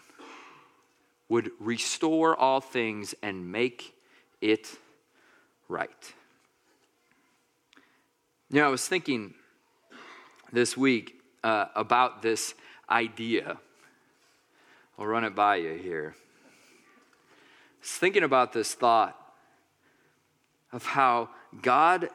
would 1.28 1.50
restore 1.58 2.36
all 2.36 2.60
things 2.60 3.16
and 3.20 3.50
make 3.50 3.96
it 4.40 4.78
right. 5.68 6.14
You 8.48 8.60
know, 8.60 8.68
I 8.68 8.70
was 8.70 8.86
thinking 8.86 9.34
this 10.52 10.76
week 10.76 11.18
uh, 11.42 11.66
about 11.74 12.22
this 12.22 12.54
idea. 12.88 13.58
I'll 14.98 15.06
run 15.06 15.24
it 15.24 15.34
by 15.34 15.56
you 15.56 15.74
here. 15.74 16.14
Thinking 17.80 18.22
about 18.22 18.52
this 18.52 18.74
thought 18.74 19.18
of 20.72 20.86
how 20.86 21.30
God 21.60 22.08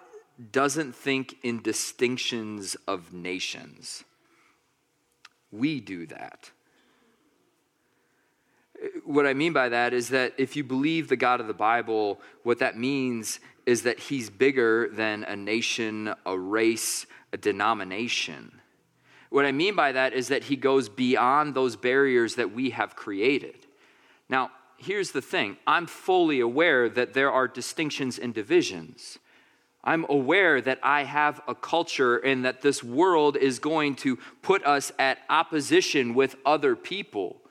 doesn't 0.51 0.95
think 0.95 1.35
in 1.43 1.61
distinctions 1.61 2.75
of 2.87 3.13
nations. 3.13 4.03
We 5.51 5.79
do 5.79 6.05
that. 6.07 6.51
What 9.03 9.25
I 9.25 9.33
mean 9.33 9.53
by 9.53 9.69
that 9.69 9.93
is 9.93 10.09
that 10.09 10.33
if 10.37 10.55
you 10.55 10.63
believe 10.63 11.07
the 11.07 11.15
God 11.15 11.41
of 11.41 11.47
the 11.47 11.53
Bible, 11.53 12.21
what 12.43 12.59
that 12.59 12.77
means 12.77 13.39
is 13.65 13.81
that 13.83 13.99
he's 13.99 14.29
bigger 14.29 14.87
than 14.89 15.23
a 15.23 15.35
nation, 15.35 16.13
a 16.25 16.37
race, 16.37 17.07
a 17.33 17.37
denomination. 17.37 18.61
What 19.29 19.45
I 19.45 19.51
mean 19.51 19.75
by 19.75 19.91
that 19.91 20.13
is 20.13 20.29
that 20.29 20.45
he 20.45 20.55
goes 20.55 20.89
beyond 20.89 21.53
those 21.53 21.75
barriers 21.75 22.35
that 22.35 22.53
we 22.53 22.69
have 22.71 22.95
created. 22.95 23.67
Now, 24.29 24.51
here's 24.77 25.11
the 25.11 25.21
thing 25.21 25.57
I'm 25.65 25.85
fully 25.85 26.39
aware 26.39 26.89
that 26.89 27.13
there 27.13 27.31
are 27.31 27.47
distinctions 27.47 28.17
and 28.17 28.33
divisions. 28.33 29.19
I'm 29.83 30.05
aware 30.09 30.59
that 30.59 30.79
I 30.83 31.03
have 31.03 31.41
a 31.47 31.55
culture 31.55 32.17
and 32.17 32.43
that 32.43 32.61
this 32.61 32.83
world 32.83 33.37
is 33.37 33.59
going 33.59 33.95
to 33.97 34.17
put 34.41 34.65
us 34.65 34.91
at 34.99 35.19
opposition 35.29 36.13
with 36.13 36.35
other 36.45 36.75
people. 36.75 37.41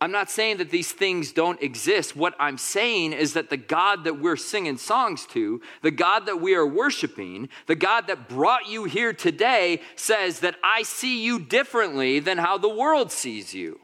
I'm 0.00 0.12
not 0.12 0.30
saying 0.30 0.58
that 0.58 0.70
these 0.70 0.92
things 0.92 1.32
don't 1.32 1.60
exist. 1.60 2.14
What 2.14 2.36
I'm 2.38 2.56
saying 2.56 3.14
is 3.14 3.32
that 3.32 3.50
the 3.50 3.56
God 3.56 4.04
that 4.04 4.20
we're 4.20 4.36
singing 4.36 4.76
songs 4.76 5.26
to, 5.28 5.60
the 5.82 5.90
God 5.90 6.26
that 6.26 6.40
we 6.40 6.54
are 6.54 6.66
worshiping, 6.66 7.48
the 7.66 7.74
God 7.74 8.06
that 8.06 8.28
brought 8.28 8.68
you 8.68 8.84
here 8.84 9.12
today 9.12 9.80
says 9.96 10.40
that 10.40 10.54
I 10.62 10.82
see 10.84 11.24
you 11.24 11.40
differently 11.40 12.20
than 12.20 12.38
how 12.38 12.58
the 12.58 12.68
world 12.68 13.10
sees 13.10 13.54
you. 13.54 13.80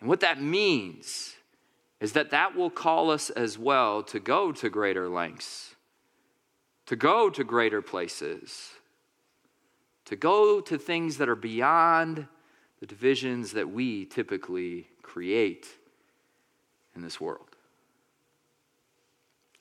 And 0.00 0.08
what 0.08 0.20
that 0.20 0.42
means 0.42 1.34
is 2.00 2.12
that 2.12 2.32
that 2.32 2.54
will 2.54 2.70
call 2.70 3.10
us 3.10 3.30
as 3.30 3.56
well 3.56 4.02
to 4.02 4.20
go 4.20 4.52
to 4.52 4.68
greater 4.68 5.08
lengths, 5.08 5.76
to 6.86 6.96
go 6.96 7.30
to 7.30 7.42
greater 7.42 7.80
places, 7.80 8.72
to 10.04 10.16
go 10.16 10.60
to 10.60 10.76
things 10.76 11.16
that 11.16 11.28
are 11.28 11.36
beyond 11.36 12.26
the 12.82 12.86
divisions 12.88 13.52
that 13.52 13.70
we 13.70 14.04
typically 14.06 14.88
create 15.02 15.68
in 16.96 17.02
this 17.02 17.20
world. 17.20 17.46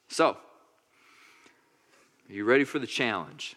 So, 0.07 0.29
are 2.27 2.33
you 2.33 2.45
ready 2.45 2.63
for 2.63 2.79
the 2.79 2.87
challenge? 2.87 3.55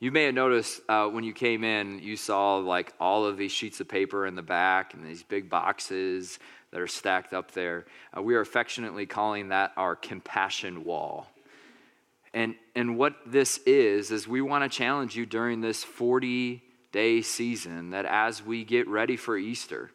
You 0.00 0.12
may 0.12 0.24
have 0.24 0.34
noticed 0.34 0.82
uh, 0.86 1.08
when 1.08 1.24
you 1.24 1.32
came 1.32 1.64
in, 1.64 1.98
you 1.98 2.14
saw 2.14 2.56
like 2.56 2.92
all 3.00 3.24
of 3.24 3.38
these 3.38 3.50
sheets 3.50 3.80
of 3.80 3.88
paper 3.88 4.26
in 4.26 4.34
the 4.34 4.42
back 4.42 4.92
and 4.92 5.02
these 5.06 5.22
big 5.22 5.48
boxes 5.48 6.38
that 6.72 6.80
are 6.82 6.86
stacked 6.86 7.32
up 7.32 7.52
there. 7.52 7.86
Uh, 8.14 8.20
we 8.20 8.34
are 8.34 8.42
affectionately 8.42 9.06
calling 9.06 9.48
that 9.48 9.72
our 9.78 9.96
compassion 9.96 10.84
wall. 10.84 11.26
And, 12.38 12.54
and 12.76 12.96
what 12.96 13.16
this 13.26 13.58
is, 13.66 14.12
is 14.12 14.28
we 14.28 14.40
want 14.40 14.62
to 14.62 14.68
challenge 14.68 15.16
you 15.16 15.26
during 15.26 15.60
this 15.60 15.82
40 15.82 16.62
day 16.92 17.20
season 17.20 17.90
that 17.90 18.04
as 18.04 18.44
we 18.44 18.62
get 18.62 18.86
ready 18.86 19.16
for 19.16 19.36
Easter, 19.36 19.90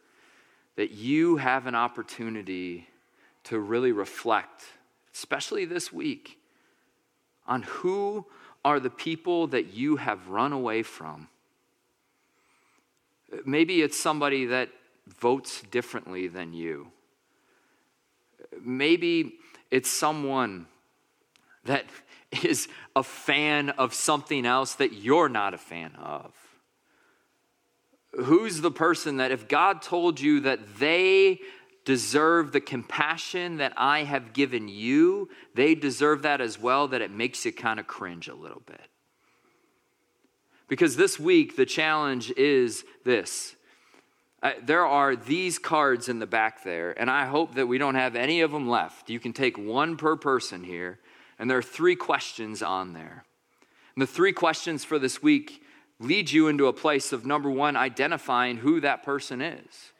that 0.76 0.92
you 0.92 1.38
have 1.38 1.68
an 1.68 1.76
opportunity 1.76 2.90
to 3.46 3.58
really 3.58 3.94
reflect, 3.94 4.66
especially 5.14 5.64
this 5.64 5.94
week, 5.94 6.38
on 7.48 7.62
who 7.62 8.26
are 8.66 8.82
the 8.82 8.90
people 8.90 9.48
that 9.48 9.74
you 9.74 9.96
have 9.96 10.28
run 10.28 10.52
away 10.52 10.84
from. 10.84 11.30
Maybe 13.46 13.82
it's 13.82 13.98
somebody 13.98 14.48
that 14.48 14.68
votes 15.08 15.62
differently 15.72 16.28
than 16.28 16.52
you. 16.52 16.92
Maybe 18.62 19.36
it's 19.72 19.90
someone 19.90 20.68
that 21.64 21.86
is 22.44 22.68
a 22.96 23.04
fan 23.04 23.70
of 23.72 23.94
something 23.94 24.46
else 24.46 24.76
that 24.76 24.94
you're 24.94 25.30
not 25.30 25.54
a 25.54 25.58
fan 25.58 25.96
of? 25.96 26.34
Who's 28.14 28.62
the 28.62 28.72
person 28.72 29.18
that, 29.18 29.32
if 29.32 29.48
God 29.48 29.82
told 29.82 30.20
you 30.20 30.42
that 30.42 30.78
they 30.78 31.40
deserve 31.86 32.52
the 32.52 32.62
compassion 32.62 33.58
that 33.58 33.74
I 33.76 34.04
have 34.04 34.34
given 34.34 34.68
you, 34.68 35.30
they 35.56 35.76
deserve 35.76 36.22
that 36.22 36.40
as 36.40 36.60
well, 36.60 36.88
that 36.90 37.02
it 37.02 37.12
makes 37.12 37.44
you 37.46 37.52
kind 37.52 37.80
of 37.80 37.88
cringe 37.88 38.28
a 38.28 38.36
little 38.36 38.62
bit? 38.66 38.88
Because 40.68 40.96
this 40.96 41.20
week, 41.20 41.56
the 41.56 41.66
challenge 41.66 42.32
is 42.32 42.86
this. 43.04 43.56
Uh, 44.42 44.52
there 44.62 44.86
are 44.86 45.16
these 45.16 45.58
cards 45.58 46.10
in 46.10 46.20
the 46.20 46.28
back 46.28 46.64
there, 46.64 47.00
and 47.00 47.10
I 47.10 47.26
hope 47.26 47.56
that 47.56 47.68
we 47.68 47.78
don't 47.78 47.96
have 47.96 48.16
any 48.16 48.42
of 48.42 48.52
them 48.52 48.70
left. 48.70 49.10
You 49.10 49.20
can 49.20 49.34
take 49.34 49.58
one 49.58 49.98
per 49.98 50.16
person 50.16 50.64
here. 50.64 51.00
And 51.40 51.50
there 51.50 51.58
are 51.58 51.64
three 51.64 51.96
questions 51.96 52.62
on 52.62 52.94
there. 52.94 53.26
And 53.96 54.02
the 54.02 54.08
three 54.08 54.34
questions 54.34 54.84
for 54.84 54.98
this 55.00 55.22
week 55.22 55.62
lead 56.00 56.32
you 56.32 56.48
into 56.48 56.68
a 56.68 56.74
place 56.74 57.14
of 57.14 57.26
number 57.26 57.50
one, 57.50 57.76
identifying 57.76 58.58
who 58.58 58.82
that 58.82 59.04
person 59.04 59.42
is, 59.42 59.92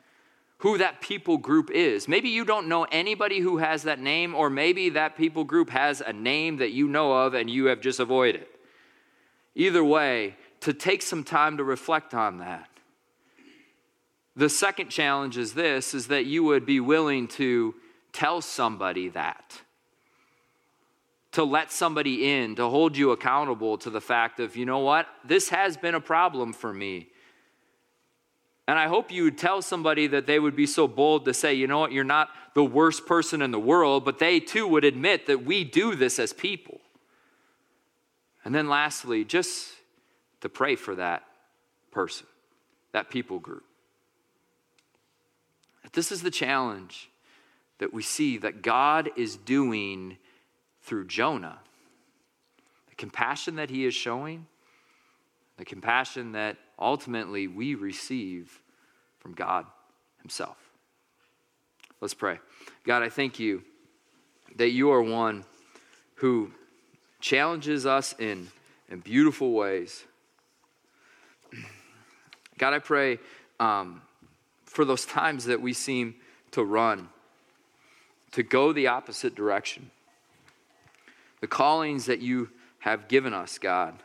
who 0.58 0.78
that 0.78 1.02
people 1.02 1.38
group 1.38 1.70
is. 1.72 2.08
Maybe 2.08 2.30
you 2.30 2.46
don't 2.46 2.68
know 2.68 2.86
anybody 2.92 3.40
who 3.40 3.58
has 3.58 3.84
that 3.84 4.00
name, 4.00 4.36
or 4.36 4.50
maybe 4.50 4.90
that 4.90 5.16
people 5.16 5.44
group 5.44 5.70
has 5.70 6.02
a 6.02 6.14
name 6.14 6.58
that 6.58 6.72
you 6.72 6.88
know 6.88 7.14
of 7.14 7.34
and 7.34 7.50
you 7.50 7.66
have 7.66 7.82
just 7.82 8.00
avoided. 8.00 8.46
Either 9.56 9.84
way, 9.84 10.36
to 10.62 10.74
take 10.74 11.02
some 11.02 11.24
time 11.24 11.58
to 11.58 11.64
reflect 11.64 12.14
on 12.14 12.40
that. 12.40 12.70
The 14.36 14.50
second 14.50 14.90
challenge 14.90 15.38
is 15.38 15.54
this 15.54 15.94
is 15.94 16.08
that 16.08 16.26
you 16.26 16.44
would 16.44 16.66
be 16.66 16.80
willing 16.80 17.28
to 17.30 17.76
tell 18.14 18.42
somebody 18.42 19.10
that 19.10 19.62
to 21.34 21.44
let 21.44 21.72
somebody 21.72 22.32
in, 22.32 22.56
to 22.56 22.70
hold 22.70 22.96
you 22.96 23.12
accountable 23.12 23.78
to 23.80 23.90
the 23.90 24.02
fact 24.02 24.40
of, 24.40 24.56
you 24.56 24.66
know 24.66 24.80
what, 24.80 25.08
this 25.26 25.50
has 25.50 25.78
been 25.78 25.96
a 25.96 26.02
problem 26.02 26.54
for 26.54 26.74
me. 26.74 27.10
And 28.68 28.80
I 28.80 28.88
hope 28.88 29.12
you 29.12 29.26
would 29.26 29.38
tell 29.38 29.62
somebody 29.62 30.08
that 30.08 30.26
they 30.26 30.40
would 30.40 30.56
be 30.56 30.66
so 30.66 30.88
bold 30.88 31.26
to 31.26 31.34
say, 31.34 31.54
you 31.54 31.68
know 31.68 31.80
what, 31.80 31.92
you're 31.92 32.04
not 32.04 32.30
the 32.54 32.64
worst 32.64 33.06
person 33.06 33.42
in 33.42 33.52
the 33.52 33.60
world, 33.60 34.06
but 34.06 34.20
they 34.20 34.40
too 34.40 34.68
would 34.68 34.86
admit 34.86 35.26
that 35.26 35.44
we 35.44 35.64
do 35.64 35.96
this 35.96 36.18
as 36.18 36.32
people. 36.32 36.80
And 38.46 38.54
then 38.54 38.70
lastly, 38.70 39.26
just 39.26 39.74
to 40.42 40.50
pray 40.50 40.76
for 40.76 40.96
that 40.96 41.24
person, 41.92 42.28
that 42.92 43.10
people 43.10 43.40
group. 43.40 43.64
This 45.94 46.12
is 46.12 46.24
the 46.24 46.32
challenge 46.32 47.10
that 47.80 47.94
we 47.94 48.02
see 48.02 48.38
that 48.38 48.62
God 48.62 49.12
is 49.16 49.36
doing 49.36 50.18
through 50.84 51.08
Jonah. 51.08 51.60
The 52.90 52.96
compassion 52.96 53.56
that 53.56 53.70
he 53.70 53.86
is 53.86 53.94
showing, 53.94 54.46
the 55.58 55.66
compassion 55.66 56.34
that 56.34 56.58
ultimately 56.78 57.48
we 57.48 57.76
receive 57.76 58.62
from 59.20 59.34
God 59.34 59.66
Himself. 60.22 60.58
Let's 62.02 62.14
pray. 62.14 62.40
God, 62.86 63.02
I 63.02 63.10
thank 63.10 63.40
you 63.40 63.64
that 64.58 64.70
you 64.70 64.92
are 64.92 65.02
one 65.02 65.46
who 66.16 66.52
challenges 67.22 67.86
us 67.86 68.14
in, 68.20 68.50
in 68.90 69.00
beautiful 69.00 69.54
ways. 69.54 70.04
God, 72.58 72.74
I 72.74 72.80
pray 72.80 73.20
um, 73.60 74.02
for 74.66 74.84
those 74.84 75.06
times 75.08 75.46
that 75.46 75.62
we 75.62 75.72
seem 75.72 76.16
to 76.52 76.64
run, 76.64 77.08
to 78.34 78.44
go 78.44 78.74
the 78.74 78.88
opposite 78.88 79.34
direction 79.34 79.90
the 81.44 81.48
callings 81.48 82.06
that 82.06 82.22
you 82.22 82.50
have 82.80 83.10
given 83.10 83.34
us, 83.34 83.58
God. 83.58 84.02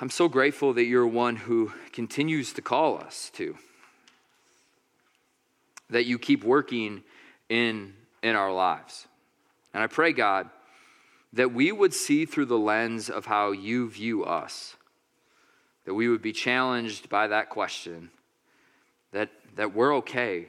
I'm 0.00 0.08
so 0.08 0.26
grateful 0.26 0.72
that 0.72 0.84
you're 0.84 1.06
one 1.06 1.36
who 1.36 1.70
continues 1.92 2.54
to 2.54 2.62
call 2.62 2.96
us 2.96 3.30
to. 3.34 3.54
that 5.90 6.06
you 6.06 6.18
keep 6.18 6.44
working 6.44 7.02
in, 7.50 7.92
in 8.22 8.34
our 8.36 8.50
lives. 8.50 9.06
And 9.74 9.82
I 9.82 9.86
pray, 9.86 10.14
God, 10.14 10.48
that 11.34 11.52
we 11.52 11.72
would 11.72 11.92
see 11.92 12.24
through 12.24 12.46
the 12.46 12.56
lens 12.56 13.10
of 13.10 13.26
how 13.26 13.50
you 13.50 13.90
view 13.90 14.24
us, 14.24 14.76
that 15.84 15.92
we 15.92 16.08
would 16.08 16.22
be 16.22 16.32
challenged 16.32 17.10
by 17.10 17.26
that 17.26 17.50
question, 17.50 18.08
that, 19.12 19.28
that 19.56 19.74
we're 19.74 19.94
okay 19.96 20.48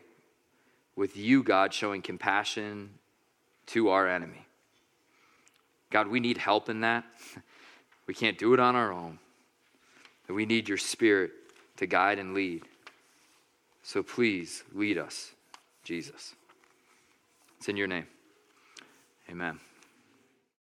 with 0.96 1.18
you, 1.18 1.44
God, 1.44 1.74
showing 1.74 2.02
compassion 2.02 2.92
to 3.66 3.90
our 3.90 4.08
enemy. 4.08 4.45
God, 5.96 6.10
we 6.10 6.20
need 6.20 6.38
help 6.38 6.68
in 6.68 6.82
that. 6.82 7.06
We 8.06 8.14
can't 8.14 8.38
do 8.38 8.54
it 8.54 8.60
on 8.60 8.76
our 8.76 8.92
own. 8.92 9.18
We 10.28 10.46
need 10.46 10.68
your 10.68 10.78
spirit 10.78 11.32
to 11.78 11.86
guide 11.86 12.20
and 12.20 12.34
lead. 12.34 12.64
So 13.82 14.04
please 14.04 14.66
lead 14.74 14.98
us, 14.98 15.32
Jesus. 15.86 16.36
It's 17.58 17.70
in 17.70 17.78
your 17.78 17.88
name. 17.88 18.08
Amen. 19.30 19.58